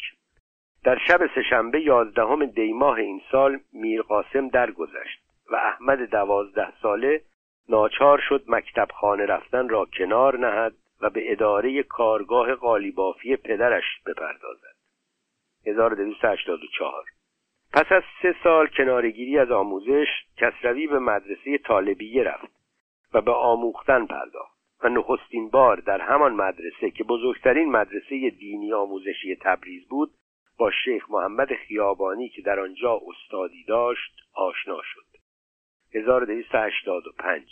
[0.84, 5.19] در شب سهشنبه یازدهم دیماه این سال میر قاسم درگذشت
[5.52, 7.22] و احمد دوازده ساله
[7.69, 14.76] ناچار شد مکتب خانه رفتن را کنار نهد و به اداره کارگاه قالیبافی پدرش بپردازد.
[15.65, 17.16] 1284
[17.77, 22.51] پس از سه سال کنارگیری از آموزش کسروی به مدرسه طالبیه رفت
[23.13, 29.35] و به آموختن پرداخت و نخستین بار در همان مدرسه که بزرگترین مدرسه دینی آموزشی
[29.35, 30.11] تبریز بود
[30.57, 35.05] با شیخ محمد خیابانی که در آنجا استادی داشت آشنا شد.
[35.93, 37.49] 1285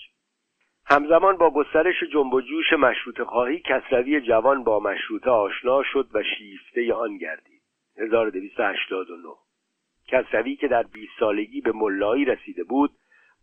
[0.86, 6.24] همزمان با گسترش جنب و جوش مشروط خواهی کسروی جوان با مشروطه آشنا شد و
[6.24, 7.62] شیفته آن گردید.
[7.98, 9.45] 1289
[10.08, 12.92] کسروی که در 20 سالگی به ملایی رسیده بود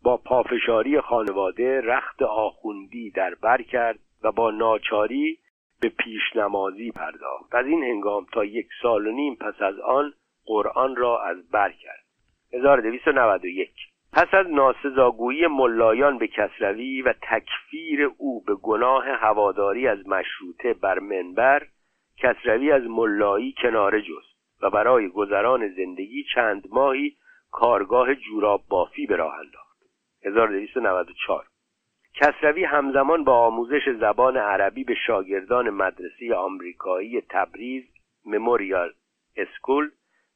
[0.03, 5.39] با پافشاری خانواده رخت آخوندی در بر کرد و با ناچاری
[5.81, 7.55] به پیشنمازی پرداخت.
[7.55, 10.13] از این هنگام تا یک سال و نیم پس از آن
[10.45, 12.03] قرآن را از بر کرد.
[12.53, 13.69] 1291
[14.13, 20.99] پس از ناسزاگویی ملایان به کسروی و تکفیر او به گناه هواداری از مشروطه بر
[20.99, 21.67] منبر
[22.17, 24.32] کسروی از ملایی کناره جست.
[24.63, 27.15] و برای گذران زندگی چند ماهی
[27.51, 29.77] کارگاه جوراب بافی به راه انداخت.
[30.25, 31.45] 1294
[32.15, 37.83] کسروی همزمان با آموزش زبان عربی به شاگردان مدرسه آمریکایی تبریز
[38.25, 38.93] مموریال
[39.35, 39.91] اسکول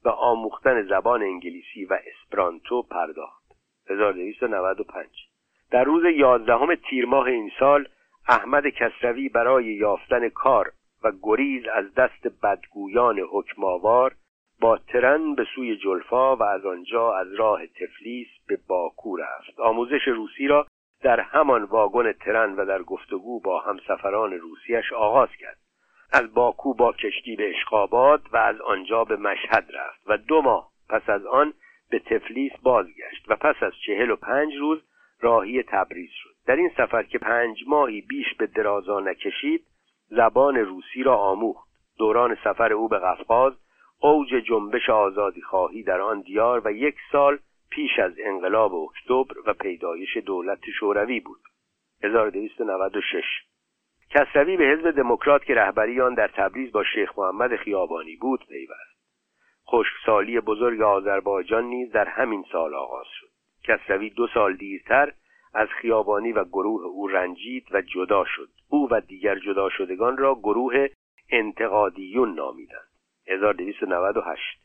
[0.06, 3.44] و آموختن زبان انگلیسی و اسپرانتو پرداخت.
[3.90, 5.08] 1295
[5.72, 7.88] در روز 11 تیر ماه این سال
[8.28, 10.72] احمد کسروی برای یافتن کار
[11.04, 14.16] و گریز از دست بدگویان حکماوار
[14.62, 19.60] با ترن به سوی جلفا و از آنجا از راه تفلیس به باکو رفت.
[19.60, 20.68] آموزش روسی را
[21.02, 25.58] در همان واگن ترن و در گفتگو با همسفران روسیش آغاز کرد.
[26.14, 30.72] از باکو با کشتی به اشقاباد و از آنجا به مشهد رفت و دو ماه
[30.90, 31.54] پس از آن
[31.90, 34.82] به تفلیس بازگشت و پس از چهل و پنج روز
[35.22, 36.36] راهی تبریز شد.
[36.46, 39.66] در این سفر که پنج ماهی بیش به درازا نکشید
[40.10, 41.68] زبان روسی را آموخت.
[41.98, 43.54] دوران سفر او به قفقاز
[44.00, 47.40] اوج جنبش آزادی خواهی در آن دیار و یک سال
[47.70, 51.40] پیش از انقلاب اکتبر و پیدایش دولت شوروی بود.
[52.04, 53.24] 1296
[54.10, 58.98] کسروی به حزب دموکرات که رهبری آن در تبریز با شیخ محمد خیابانی بود پیوست.
[59.72, 63.28] خشکسالی بزرگ آذربایجان نیز در همین سال آغاز شد.
[63.64, 65.14] کسروی دو سال دیرتر
[65.54, 68.50] از خیابانی و گروه او رنجید و جدا شد.
[68.70, 70.88] او و دیگر جدا شدگان را گروه
[71.32, 72.88] انتقادیون نامیدند.
[73.28, 74.60] 1298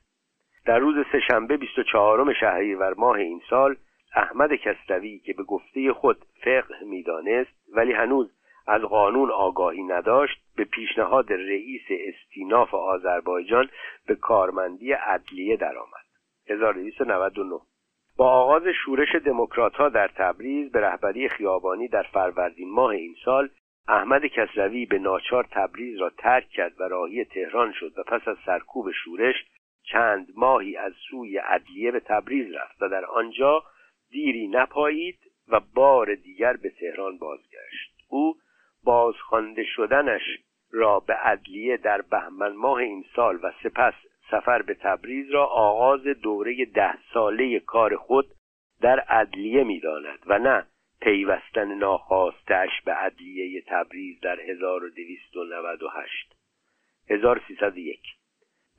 [0.67, 3.77] در روز سهشنبه 24 شهریور ماه این سال
[4.15, 8.31] احمد کسروی که به گفته خود فقه می‌دانست ولی هنوز
[8.67, 13.69] از قانون آگاهی نداشت به پیشنهاد رئیس استیناف آذربایجان
[14.07, 16.07] به کارمندی عدلیه درآمد.
[16.47, 17.61] 1299
[18.17, 23.49] با آغاز شورش دموکراتها در تبریز به رهبری خیابانی در فروردین ماه این سال
[23.89, 28.37] احمد کسروی به ناچار تبریز را ترک کرد و راهی تهران شد و پس از
[28.47, 29.35] سرکوب شورش
[29.83, 33.63] چند ماهی از سوی عدلیه به تبریز رفت و در آنجا
[34.11, 35.19] دیری نپایید
[35.49, 37.93] و بار دیگر به تهران بازگشت.
[38.09, 38.35] او
[38.85, 40.23] بازخوانده شدنش
[40.71, 43.95] را به عدلیه در بهمن ماه این سال و سپس
[44.33, 48.27] سفر به تبریز را آغاز دوره ده ساله کار خود
[48.81, 50.67] در عدلیه می‌داند و نه
[51.01, 56.37] پیوستن ناخواستش به عدلیه تبریز در 1298
[57.11, 58.01] 1301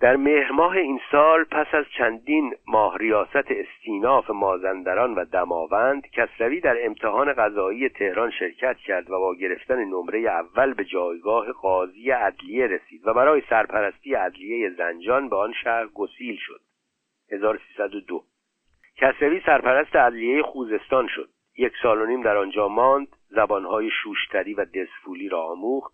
[0.01, 6.59] در مهر ماه این سال پس از چندین ماه ریاست استیناف مازندران و دماوند کسروی
[6.59, 12.67] در امتحان قضایی تهران شرکت کرد و با گرفتن نمره اول به جایگاه قاضی عدلیه
[12.67, 16.61] رسید و برای سرپرستی عدلیه زنجان به آن شهر گسیل شد.
[17.31, 18.23] 1302
[18.97, 21.29] کسروی سرپرست عدلیه خوزستان شد.
[21.57, 25.93] یک سال و نیم در آنجا ماند زبانهای شوشتری و دسفولی را آموخت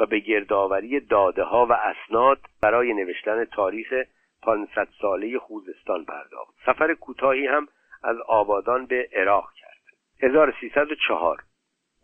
[0.00, 3.94] و به گردآوری داده ها و اسناد برای نوشتن تاریخ
[4.42, 6.54] 500 ساله خوزستان پرداخت.
[6.66, 7.68] سفر کوتاهی هم
[8.02, 9.74] از آبادان به عراق کرد.
[10.22, 11.42] 1304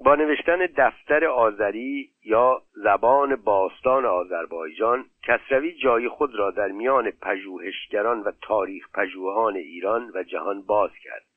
[0.05, 8.21] با نوشتن دفتر آذری یا زبان باستان آذربایجان کسروی جای خود را در میان پژوهشگران
[8.21, 11.30] و تاریخ پژوهان ایران و جهان باز کرد.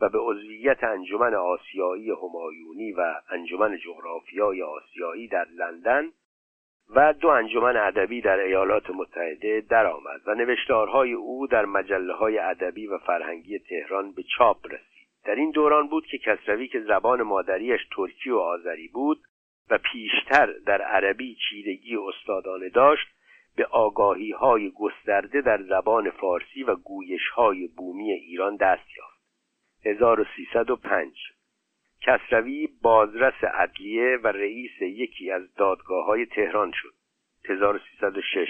[0.00, 6.10] و به عضویت انجمن آسیایی همایونی و انجمن جغرافیای آسیایی در لندن
[6.90, 12.86] و دو انجمن ادبی در ایالات متحده درآمد و نوشتارهای او در مجله های ادبی
[12.86, 15.08] و فرهنگی تهران به چاپ رسید.
[15.24, 19.18] در این دوران بود که کسروی که زبان مادریش ترکی و آذری بود
[19.70, 23.06] و پیشتر در عربی چیرگی استادانه داشت
[23.56, 29.13] به آگاهی های گسترده در زبان فارسی و گویش های بومی ایران دست یافت.
[29.86, 31.12] 1305
[32.00, 36.94] کسروی بازرس عدلیه و رئیس یکی از دادگاه های تهران شد.
[37.48, 38.48] 1306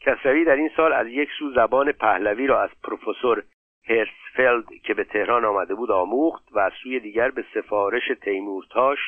[0.00, 3.44] کسروی در این سال از یک سو زبان پهلوی را از پروفسور
[3.88, 8.98] هرسفلد که به تهران آمده بود آموخت و از سوی دیگر به سفارش تیمورتاش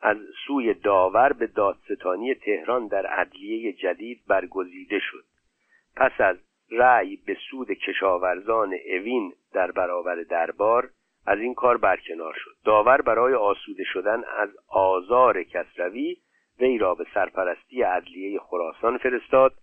[0.00, 0.16] از
[0.46, 5.24] سوی داور به دادستانی تهران در عدلیه جدید برگزیده شد.
[5.96, 6.36] پس از
[6.70, 10.90] رأی به سود کشاورزان اوین در برابر دربار
[11.26, 12.56] از این کار برکنار شد.
[12.64, 16.16] داور برای آسوده شدن از آزار کسروی
[16.60, 19.54] وی را به سرپرستی عدلیه خراسان فرستاد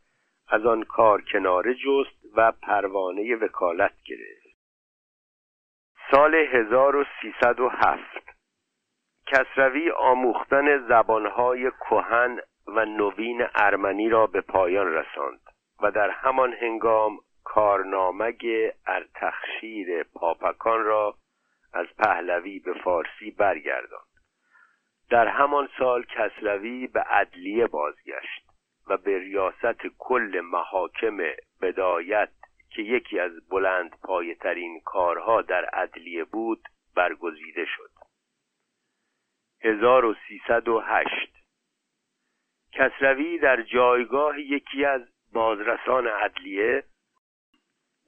[0.48, 4.57] از آن کار کناره جست و پروانه وکالت گرفت.
[6.11, 8.02] سال 1307
[9.28, 15.40] کسروی آموختن زبانهای کهن و نوین ارمنی را به پایان رساند
[15.82, 18.45] و در همان هنگام کارنامگ
[18.86, 21.15] ارتخشیر پاپکان را
[21.74, 24.07] از پهلوی به فارسی برگرداند.
[25.10, 28.44] در همان سال کسروی به عدلیه بازگشت
[28.88, 31.18] و به ریاست کل محاکم
[31.61, 32.30] بدایت
[32.70, 36.64] که یکی از بلند پایترین کارها در عدلیه بود
[36.95, 37.90] برگزیده شد.
[39.61, 41.34] 1308
[42.72, 45.02] کسروی در جایگاه یکی از
[45.34, 46.84] بازرسان عدلیه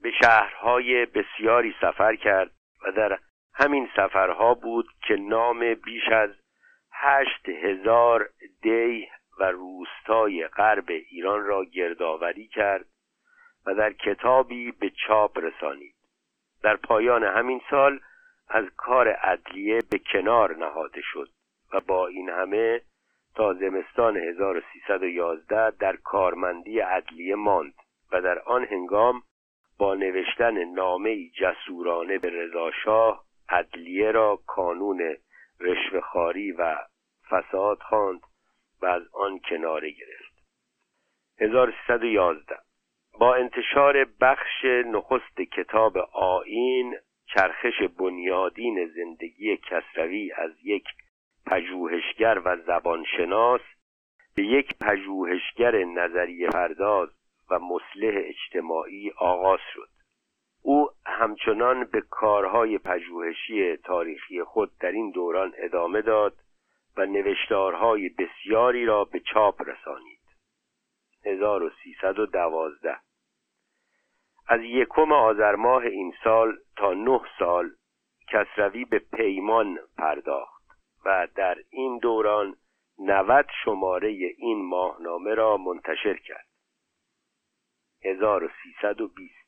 [0.01, 2.51] به شهرهای بسیاری سفر کرد
[2.85, 3.19] و در
[3.53, 6.29] همین سفرها بود که نام بیش از
[6.91, 8.29] هشت هزار
[8.61, 9.07] دی
[9.39, 12.85] و روستای غرب ایران را گردآوری کرد
[13.65, 15.95] و در کتابی به چاپ رسانید.
[16.63, 17.99] در پایان همین سال
[18.49, 21.29] از کار عدلیه به کنار نهاده شد
[21.73, 22.81] و با این همه
[23.35, 27.73] تا زمستان 1311 در کارمندی عدلیه ماند
[28.11, 29.21] و در آن هنگام
[29.77, 35.17] با نوشتن نامه جسورانه به رضاشاه عدلیه را کانون
[35.59, 36.75] رشوهخواری و
[37.29, 38.21] فساد خواند
[38.81, 40.35] و از آن کناره گرفت.
[41.39, 42.55] 1311
[43.19, 46.95] با انتشار بخش نخست کتاب آین
[47.33, 50.85] چرخش بنیادین زندگی کسروی از یک
[51.45, 53.61] پژوهشگر و زبانشناس
[54.35, 57.09] به یک پژوهشگر نظریه پرداز
[57.49, 59.89] و مصلح اجتماعی آغاز شد.
[60.61, 66.33] او همچنان به کارهای پژوهشی تاریخی خود در این دوران ادامه داد
[66.97, 70.19] و نوشتارهای بسیاری را به چاپ رسانید.
[71.25, 72.97] 1312
[74.47, 77.71] از یکم آذر ماه این سال تا نه سال
[78.27, 80.63] کسروی به پیمان پرداخت
[81.05, 82.55] و در این دوران
[82.99, 86.47] 90 شماره این ماهنامه را منتشر کرد.
[88.05, 89.45] 1320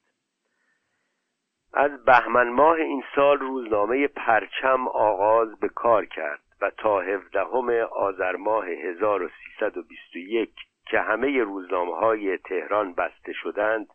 [1.73, 8.35] از بهمن ماه این سال روزنامه پرچم آغاز به کار کرد و تا هفدهم آذر
[8.35, 10.53] ماه 1321
[10.85, 13.87] که همه روزنامه های تهران بسته شدند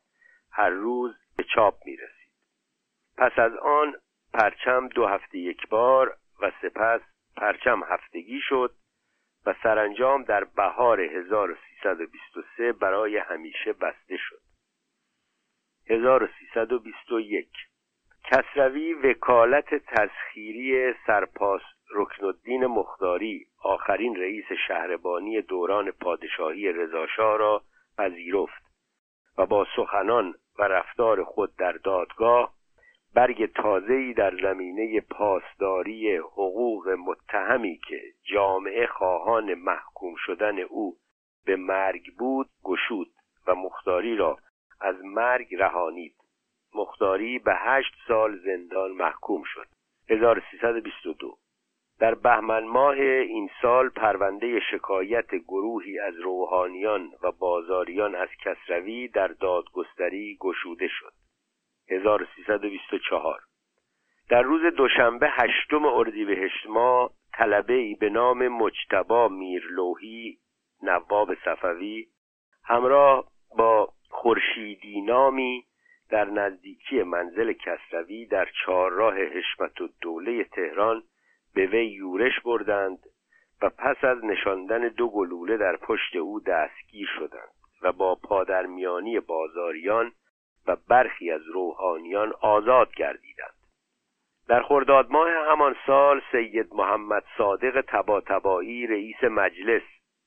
[0.52, 2.32] هر روز به چاپ می رسید.
[3.16, 3.94] پس از آن
[4.34, 7.00] پرچم دو هفته یک بار و سپس
[7.36, 8.74] پرچم هفتگی شد
[9.46, 14.51] و سرانجام در بهار 1323 برای همیشه بسته شد
[15.86, 17.48] 1321
[18.24, 21.62] کسروی وکالت تسخیری سرپاس
[21.94, 27.62] رکن مختاری آخرین رئیس شهربانی دوران پادشاهی رضاشاه را
[27.98, 28.62] پذیرفت
[29.38, 32.54] و با سخنان و رفتار خود در دادگاه
[33.14, 38.00] برگ تازه‌ای در زمینه پاسداری حقوق متهمی که
[38.32, 40.96] جامعه خواهان محکوم شدن او
[41.46, 43.08] به مرگ بود گشود
[43.46, 44.38] و مختاری را
[44.82, 46.14] از مرگ رهانید.
[46.74, 49.66] مختاری به هشت سال زندان محکوم شد.
[50.10, 51.38] 1322
[52.00, 59.28] در بهمن ماه این سال پرونده شکایت گروهی از روحانیان و بازاریان از کسروی در
[59.28, 61.12] دادگستری گشوده شد.
[61.88, 63.40] 1324
[64.30, 70.38] در روز دوشنبه هشتم اردیبهشت ماه طلبه ای به نام مجتبا میرلوهی
[70.82, 72.06] نواب صفوی
[72.64, 73.24] همراه
[73.58, 73.92] با
[74.22, 75.64] خورشیدی نامی
[76.10, 81.02] در نزدیکی منزل کسروی در چهارراه حشمت و دوله تهران
[81.54, 82.98] به وی یورش بردند
[83.62, 90.12] و پس از نشاندن دو گلوله در پشت او دستگیر شدند و با پادرمیانی بازاریان
[90.66, 93.54] و برخی از روحانیان آزاد گردیدند.
[94.48, 99.82] در خرداد ماه همان سال سید محمد صادق تباتبایی رئیس مجلس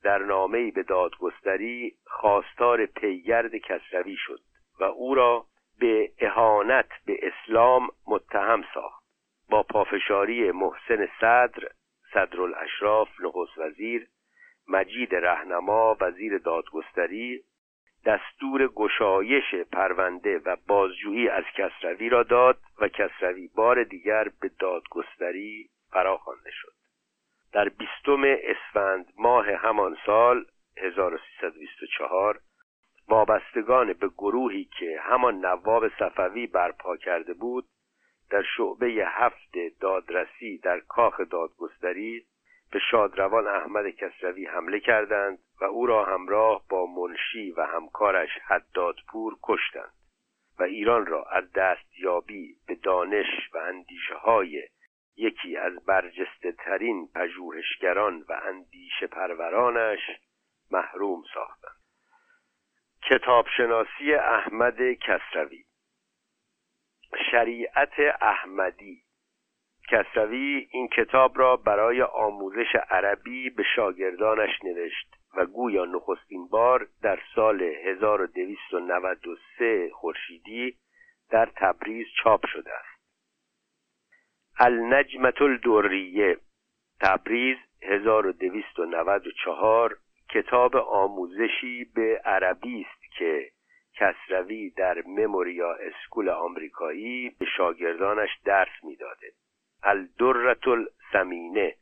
[0.06, 4.40] در نامه‌ای به دادگستری خواستار پیگرد کسروی شد
[4.80, 5.46] و او را
[5.80, 9.04] به اهانت به اسلام متهم ساخت.
[9.50, 11.70] با پافشاری محسن صدر
[12.14, 14.08] صدرالاشراف نخست وزیر
[14.68, 17.44] مجید رهنما وزیر دادگستری
[18.06, 25.70] دستور گشایش پرونده و بازجویی از کسروی را داد و کسروی بار دیگر به دادگستری
[25.92, 26.85] فراخوانده شد.
[27.56, 30.46] در بیستم اسفند ماه همان سال
[30.78, 32.40] 1324
[33.08, 37.66] وابستگان به گروهی که همان نواب صفوی برپا کرده بود
[38.30, 39.52] در شعبه هفت
[39.82, 42.26] دادرسی در کاخ دادگستری
[42.72, 49.38] به شادروان احمد کسروی حمله کردند و او را همراه با منشی و همکارش حدادپور
[49.44, 49.94] کشتند
[50.60, 54.64] و ایران را از دستیابی به دانش و اندیشه های
[55.18, 60.00] یکی از برجسته ترین پژوهشگران و اندیشه پرورانش
[60.72, 61.76] محروم ساختند.
[63.10, 65.66] کتابشناسی احمد کسروی.
[67.32, 69.02] شریعت احمدی.
[69.90, 77.20] کسروی این کتاب را برای آموزش عربی به شاگردانش نوشت و گویا نخستین بار در
[77.36, 80.78] سال 1293 خورشیدی
[81.30, 82.95] در تبریز چاپ شده است.
[84.60, 86.38] النجمت الدوریه
[87.02, 89.98] تبریز 1294
[90.30, 93.52] کتاب آموزشی به عربی است که
[93.96, 99.32] کسروی در مموریا اسکول آمریکایی به شاگردانش درس می‌داده.
[99.84, 101.76] الدرت السمینه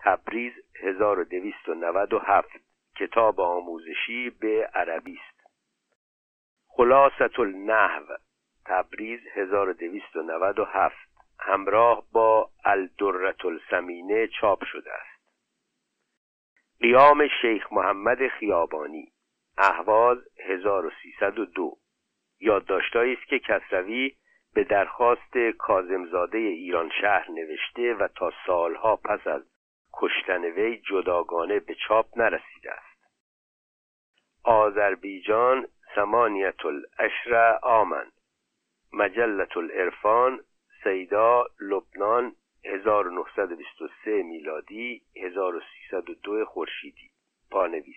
[0.00, 0.52] تبریز
[0.82, 2.48] 1297
[2.96, 5.46] کتاب آموزشی به عربی است.
[6.68, 8.06] خلاصت النحو
[8.66, 11.11] تبریز 1297
[11.44, 15.22] همراه با الدرت السمینه چاپ شده است.
[16.80, 19.12] قیام شیخ محمد خیابانی
[19.58, 21.76] اهواز 1302
[22.40, 24.16] یادداشتهایی است که کسروی
[24.54, 29.42] به درخواست کازمزاده ایران شهر نوشته و تا سالها پس از
[29.92, 32.92] کشتن وی جداگانه به چاپ نرسیده است.
[34.44, 38.06] آذربیجان سمانیت الاشر آمن
[38.92, 40.40] مجلت الارفان
[40.84, 47.10] سیدا لبنان 1923 میلادی 1302 خورشیدی.
[47.50, 47.96] پانویس.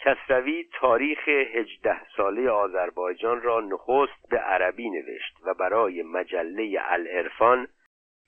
[0.00, 7.68] کسروی تاریخ هجده ساله آذربایجان را نخست به عربی نوشت و برای مجله الارفان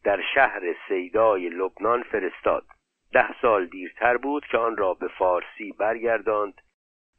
[0.04, 2.64] در شهر سیدای لبنان فرستاد.
[3.12, 6.60] ده سال دیرتر بود که آن را به فارسی برگرداند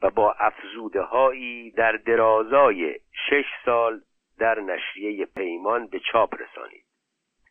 [0.01, 2.99] و با افزوده هایی در درازای
[3.29, 4.01] شش سال
[4.41, 6.85] در نشریه پیمان به چاپ رسانید.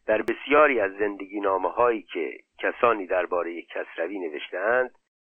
[0.06, 4.90] در بسیاری از زندگی نامه هایی که کسانی درباره کسروی نوشتهاند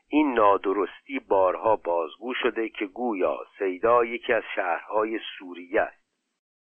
[0.09, 6.05] این نادرستی بارها بازگو شده که گویا سیدا یکی از شهرهای سوریه است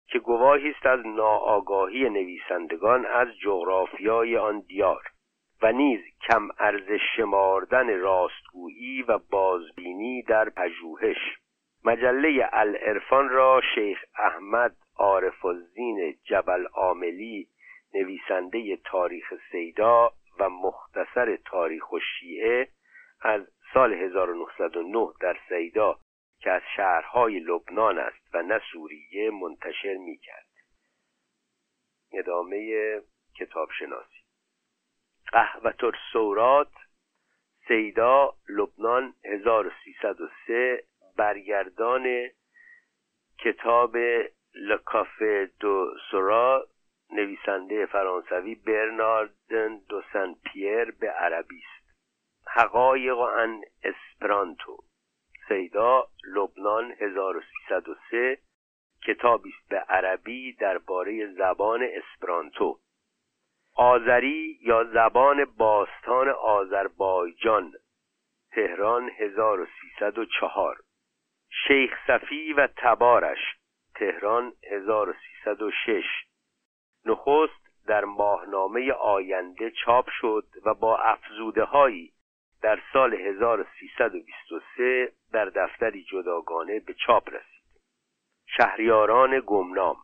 [0.07, 5.03] که گواهی است از ناآگاهی نویسندگان از جغرافیای آن دیار
[5.61, 11.17] و نیز کم ارزش شماردن راستگویی و بازبینی در پژوهش.
[11.85, 17.47] مجله الارفان را شیخ احمد عارف الدین جبل عاملی
[17.93, 22.67] نویسنده تاریخ سیدا و مختصر تاریخ و شیعه
[23.21, 23.41] از
[23.73, 25.99] سال 1909 در سیدا
[26.39, 30.47] که از شهرهای لبنان است و نه سوریه منتشر می کرد
[32.13, 33.01] ادامه
[33.39, 34.23] کتاب شناسی
[35.31, 35.81] قهوت
[36.13, 36.71] سورات
[37.67, 40.83] سیدا لبنان 1303
[41.17, 42.29] برگردان
[43.39, 43.97] کتاب
[44.55, 46.67] لکافه دو سورا
[47.11, 51.97] نویسنده فرانسوی برناردن دو سن پیر به عربی است.
[52.47, 54.77] حقایق ان اسپرانتو.
[55.47, 58.37] سیدا لبنان 1303
[59.07, 62.79] کتابی است به عربی درباره زبان اسپرانتو.
[63.75, 67.73] آذری یا زبان باستان آذربایجان
[68.51, 70.84] تهران 1304
[71.63, 73.39] شیخ صفی و تبارش
[73.95, 76.03] تهران 1306
[77.05, 82.13] نخست در ماهنامه آینده چاپ شد و با افزوده هایی
[82.61, 87.81] در سال 1323 در دفتری جداگانه به چاپ رسید.
[88.45, 89.97] شهریاران گمنام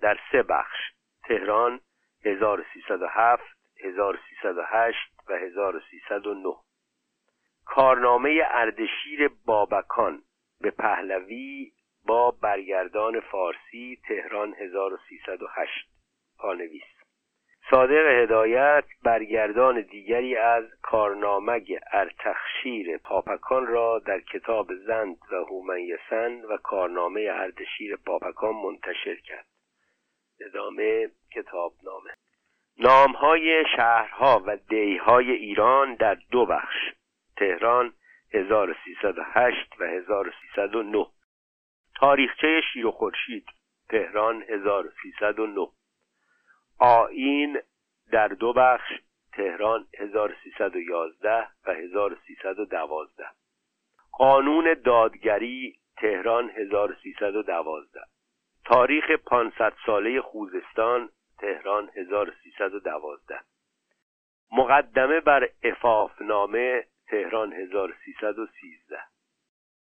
[0.00, 0.92] در سه بخش
[1.24, 1.80] تهران
[2.24, 3.42] 1307
[3.84, 4.98] 1308
[5.28, 6.54] و 1309
[7.64, 10.22] کارنامه اردشیر بابکان
[10.60, 11.72] به پهلوی
[12.06, 15.88] با برگردان فارسی تهران 1308
[16.38, 16.82] پانویس.
[17.70, 21.62] صادق هدایت برگردان دیگری از کارنامه
[21.92, 29.46] ارتخشیر پاپکان را در کتاب زند و هومنیسن و کارنامه اردشیر پاپکان منتشر کرد.
[30.40, 32.10] ادامه کتابنامه.
[32.78, 36.76] نامهای شهرها و دیهای ایران در دو بخش.
[37.36, 37.92] تهران
[38.36, 41.06] 1308 و 1309
[41.94, 43.46] تاریخچه شیر و خورشید
[43.88, 45.68] تهران 1309
[46.78, 47.58] آین
[48.12, 48.92] در دو بخش
[49.32, 53.24] تهران 1311 و 1312
[54.12, 58.00] قانون دادگری تهران 1312
[58.64, 63.40] تاریخ 500 ساله خوزستان تهران 1312
[64.52, 69.00] مقدمه بر افافنامه تهران 1313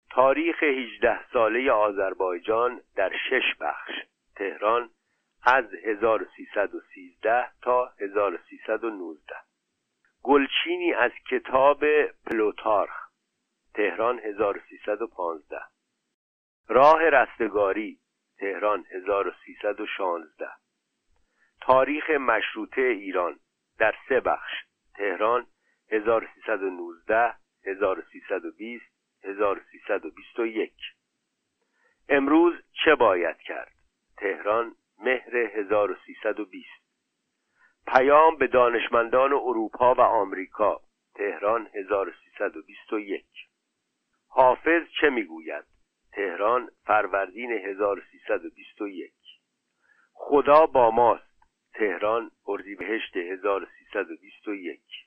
[0.10, 3.92] تاریخ 18 ساله آذربایجان در شش بخش.
[4.36, 4.90] تهران
[5.44, 9.36] از 1313 تا 1319
[10.24, 11.86] گلچینی از کتاب
[12.26, 13.08] پلوتارخ.
[13.74, 15.62] تهران 1315
[16.68, 18.00] راه رستگاری.
[18.38, 20.50] تهران 1316
[21.62, 23.40] تاریخ مشروطه ایران.
[23.78, 24.52] در سه بخش.
[24.96, 25.48] تهران
[25.90, 27.36] 1319
[27.66, 28.86] 1320
[29.24, 30.74] 1321
[32.10, 32.54] امروز
[32.84, 33.74] چه باید کرد؟
[34.18, 36.68] تهران مهر 1320
[37.88, 40.82] پیام به دانشمندان اروپا و آمریکا
[41.16, 43.26] تهران 1321
[44.28, 45.64] حافظ چه می‌گوید؟
[46.12, 49.14] تهران فروردین 1321
[50.14, 51.24] خدا با ماست
[51.74, 55.07] تهران اردیبهشت 1321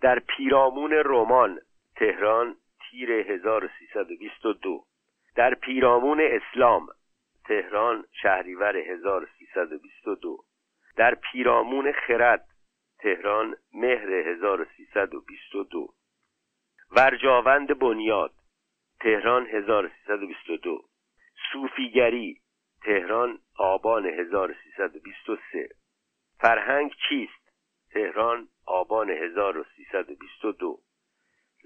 [0.00, 1.60] در پیرامون رمان
[1.96, 2.56] تهران
[2.90, 4.84] تیر 1322
[5.36, 6.86] در پیرامون اسلام
[7.44, 10.44] تهران شهریور 1322
[10.96, 12.44] در پیرامون خرد
[12.98, 15.88] تهران مهر 1322
[16.90, 18.32] ورجاوند بنیاد
[19.00, 20.80] تهران 1322
[21.52, 22.40] صوفیگری
[22.82, 25.68] تهران آبان 1323
[26.40, 27.52] فرهنگ چیست؟
[27.90, 30.78] تهران آبان 1322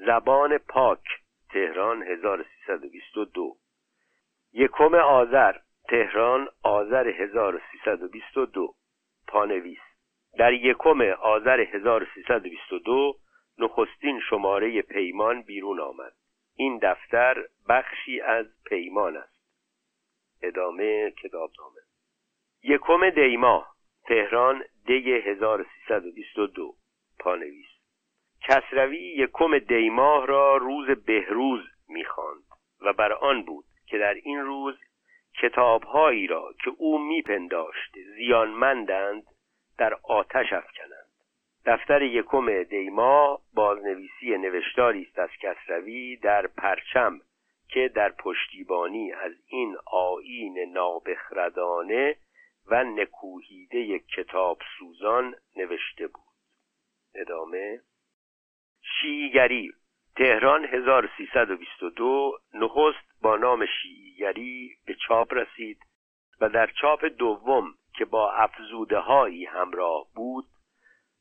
[0.06, 1.04] زبان پاک
[1.50, 3.56] تهران 1322
[4.52, 5.56] یکم آذر
[5.88, 8.74] تهران آذر 1322
[9.28, 9.78] پانویس.
[10.38, 13.14] در یکم آذر 1322
[13.58, 16.12] نخستین شماره پیمان بیرون آمد.
[16.56, 19.42] این دفتر بخشی از پیمان است.
[20.42, 21.80] ادامه کتابنامه.
[22.62, 23.66] یکم دیما
[24.04, 26.74] تهران دی 1322
[27.24, 27.66] پانویس.
[28.48, 32.44] کسروی یکم دیماه را روز بهروز می‌خواند
[32.80, 34.74] و بر آن بود که در این روز
[35.42, 39.22] کتابهایی را که او میپنداشت زیانمندند
[39.78, 41.12] در آتش افکنند.
[41.66, 47.20] دفتر یکم دیما بازنویسی نوشتاری است از کسروی در پرچم
[47.68, 52.16] که در پشتیبانی از این آیین نابخردانه
[52.66, 56.21] و نکوهیده کتاب سوزان نوشته بود.
[57.22, 57.80] ادامه.
[59.00, 59.72] شیعیگری
[60.16, 65.78] تهران 1322 نخست با نام شیعیگری به چاپ رسید
[66.40, 70.44] و در چاپ دوم که با افزوده هایی همراه بود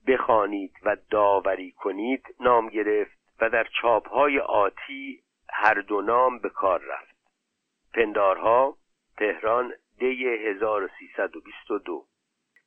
[0.07, 6.49] بخوانید و داوری کنید نام گرفت و در چاپ های آتی هر دو نام به
[6.49, 7.17] کار رفت.
[7.93, 8.77] پندارها
[9.17, 12.05] تهران دی 1322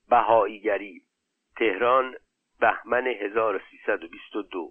[0.09, 1.03] بهاییگری
[1.57, 2.17] تهران
[2.65, 4.71] بهمن 1322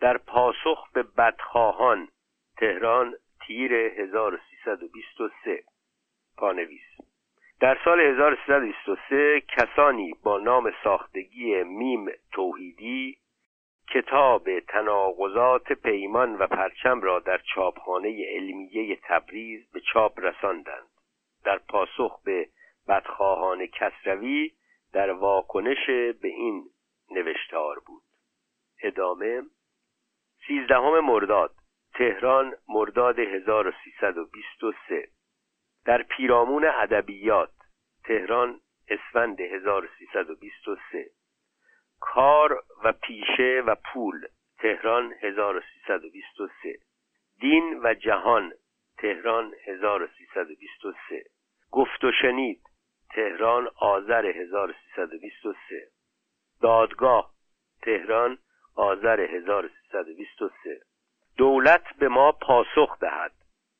[0.00, 2.08] در پاسخ به بدخواهان
[2.56, 3.14] تهران
[3.46, 5.64] تیر 1323
[6.36, 7.00] پانویس.
[7.60, 13.18] در سال 1323 کسانی با نام ساختگی میم توحیدی
[13.90, 20.88] کتاب تناقضات پیمان و پرچم را در چاپخانه علمیه تبریز به چاپ رساندند.
[21.44, 22.48] در پاسخ به
[22.88, 24.50] بدخواهان کسروی
[24.92, 25.86] در واکنش
[26.20, 26.64] به این
[27.10, 28.02] نوشتار بود.
[28.82, 29.42] ادامه
[30.46, 31.54] سیزدهم مرداد
[31.94, 35.08] تهران مرداد 1323
[35.84, 37.50] در پیرامون ادبیات
[38.04, 41.10] تهران اسفند 1323
[42.00, 44.26] کار و پیشه و پول
[44.58, 46.78] تهران 1323
[47.40, 48.52] دین و جهان
[48.98, 51.24] تهران 1323
[51.70, 52.62] گفت و شنید
[53.10, 55.93] تهران آذر 1323
[56.62, 57.30] دادگاه
[57.82, 58.38] تهران
[58.76, 60.80] آذر 1323
[61.36, 63.32] دولت به ما پاسخ دهد.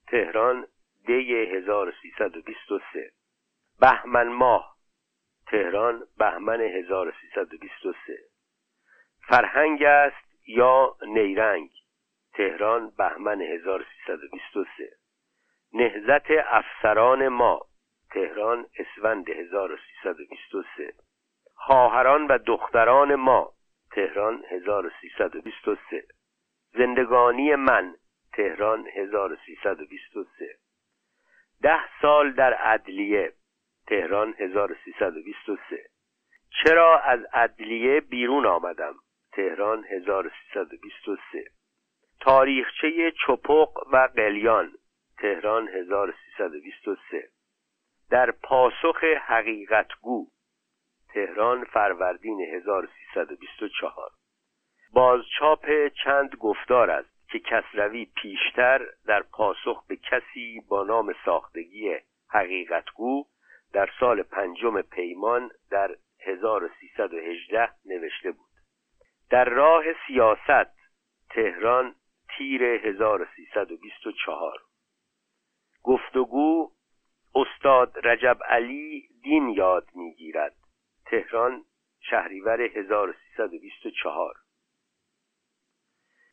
[0.07, 0.67] تهران
[1.07, 3.11] دی 1323
[3.81, 4.77] بهمن ماه.
[5.47, 8.19] تهران بهمن 1323
[9.29, 11.71] فرهنگ است یا نیرنگ؟
[12.35, 14.97] تهران بهمن 1323
[15.73, 17.61] نهزت افسران ما.
[18.11, 20.95] تهران اسفند 1323
[21.55, 23.53] خواهران و دختران ما.
[23.93, 26.05] تهران 1323
[26.73, 27.95] زندگانی من.
[28.33, 30.59] تهران 1323
[31.63, 33.33] ده سال در عدلیه.
[33.87, 35.95] تهران 1323
[36.63, 38.95] چرا از عدلیه بیرون آمدم؟
[39.33, 41.45] تهران 1323
[42.21, 44.73] تاریخچه چپق و قلیان.
[45.19, 47.29] تهران 1323
[48.11, 50.27] در پاسخ حقیقتگو.
[51.15, 54.11] تهران فروردین 1324
[54.93, 55.67] بازچاپ
[56.05, 61.97] چند گفتار است که کسروی پیشتر در پاسخ به کسی با نام ساختگی
[62.31, 63.25] حقیقتگو
[63.73, 68.51] در سال پنجم پیمان در 1318 نوشته بود.
[69.31, 70.75] در راه سیاست
[71.31, 71.95] تهران
[72.37, 74.59] تیر 1324
[75.83, 76.71] گفتگو
[77.35, 80.57] استاد رجب علی دین یاد می‌گیرد.
[81.07, 81.65] تهران
[82.01, 84.35] شهریور 1324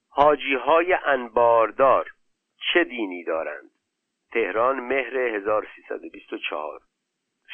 [0.10, 2.11] حاجی های انباردار
[2.73, 3.72] چه دینی دارند؟
[4.31, 6.81] تهران مهر 1324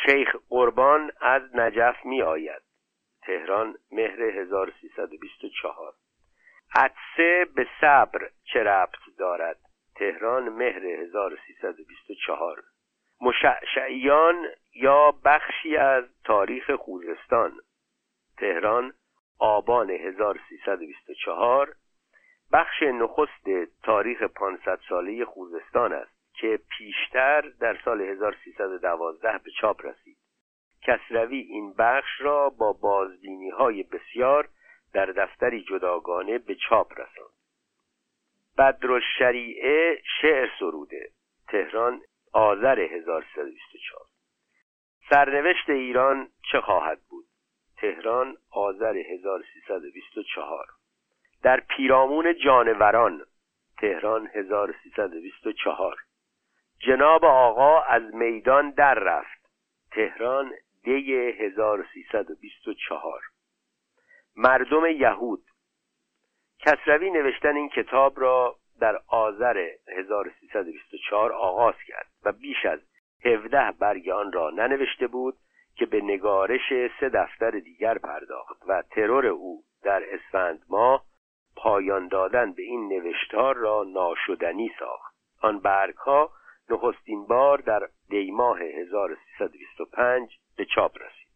[0.06, 2.62] شیخ قربان از نجف می آید
[3.22, 5.94] تهران مهر 1324
[6.76, 9.60] عدسه به صبر چه ربط دارد؟
[9.96, 12.64] تهران مهر 1324
[13.22, 17.52] مشعشعیان یا بخشی از تاریخ خوزستان.
[18.38, 18.94] تهران
[19.40, 21.76] آبان 1324
[22.52, 30.18] بخش نخست تاریخ 500 ساله خوزستان است که پیشتر در سال 1312 به چاپ رسید.
[30.82, 34.50] کسروی این بخش را با بازبینی های بسیار
[34.94, 37.38] در دفتری جداگانه به چاپ رساند.
[38.58, 41.10] بدر الشریعه شعر سروده.
[41.48, 42.02] تهران
[42.34, 44.06] آذر 1324
[45.10, 47.26] سرنوشت ایران چه خواهد بود؟
[47.78, 50.66] تهران آذر 1324
[51.44, 53.26] در پیرامون جانوران
[53.78, 55.98] تهران 1324
[56.80, 59.50] جناب آقا از میدان در رفت.
[59.92, 63.22] تهران دی 1324
[64.36, 65.44] مردم یهود.
[66.60, 72.80] کسروی نوشتن این کتاب را در آذر 1324 آغاز کرد و بیش از
[73.26, 75.38] 17 برگ آن را ننوشته بود
[75.76, 81.06] که به نگارش سه دفتر دیگر پرداخت و ترور او در اسفند ماه
[81.56, 85.16] پایان دادن به این نوشتار را ناشدنی ساخت.
[85.42, 86.32] آن برگها
[86.70, 91.28] نخستین بار در دیماه 1325 به چاپ رسید.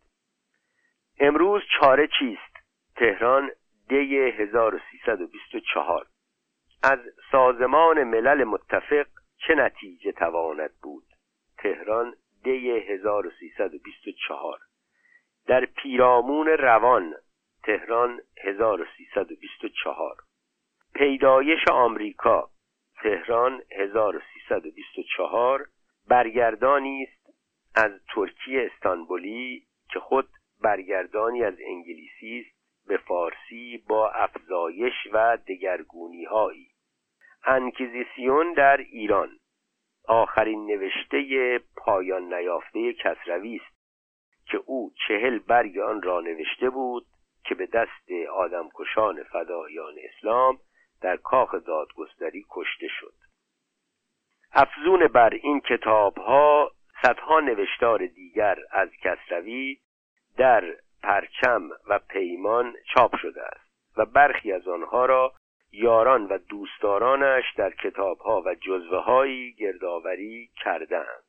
[1.19, 2.55] امروز چاره چیست؟
[2.95, 3.51] تهران
[3.89, 6.05] دی 1324
[6.83, 6.99] از
[7.31, 9.07] سازمان ملل متفق
[9.47, 11.03] چه نتیجه تواند بود؟
[11.57, 14.59] تهران دی 1324
[15.47, 17.13] در پیرامون روان
[17.63, 20.15] تهران 1324
[20.93, 22.49] پیدایش آمریکا
[23.03, 25.67] تهران 1324
[26.07, 27.29] برگردانی است
[27.75, 30.29] از ترکی استانبولی که خود
[30.61, 36.70] برگردانی از انگلیسی است به فارسی با افزایش و دگرگونی هایی
[37.45, 39.37] انکیزیسیون در ایران.
[40.07, 43.81] آخرین نوشته پایان نیافته کسروی است
[44.45, 47.05] که او چهل برگ آن را نوشته بود
[47.43, 50.59] که به دست آدمکشان فدایان اسلام
[51.01, 53.13] در کاخ دادگستری کشته شد.
[54.53, 59.77] افزون بر این کتاب ها صدها نوشتار دیگر از کسروی
[60.37, 65.33] در پرچم و پیمان چاپ شده است و برخی از آنها را
[65.71, 71.23] یاران و دوستدارانش در کتابها و جزوه هایی گردآوری کردند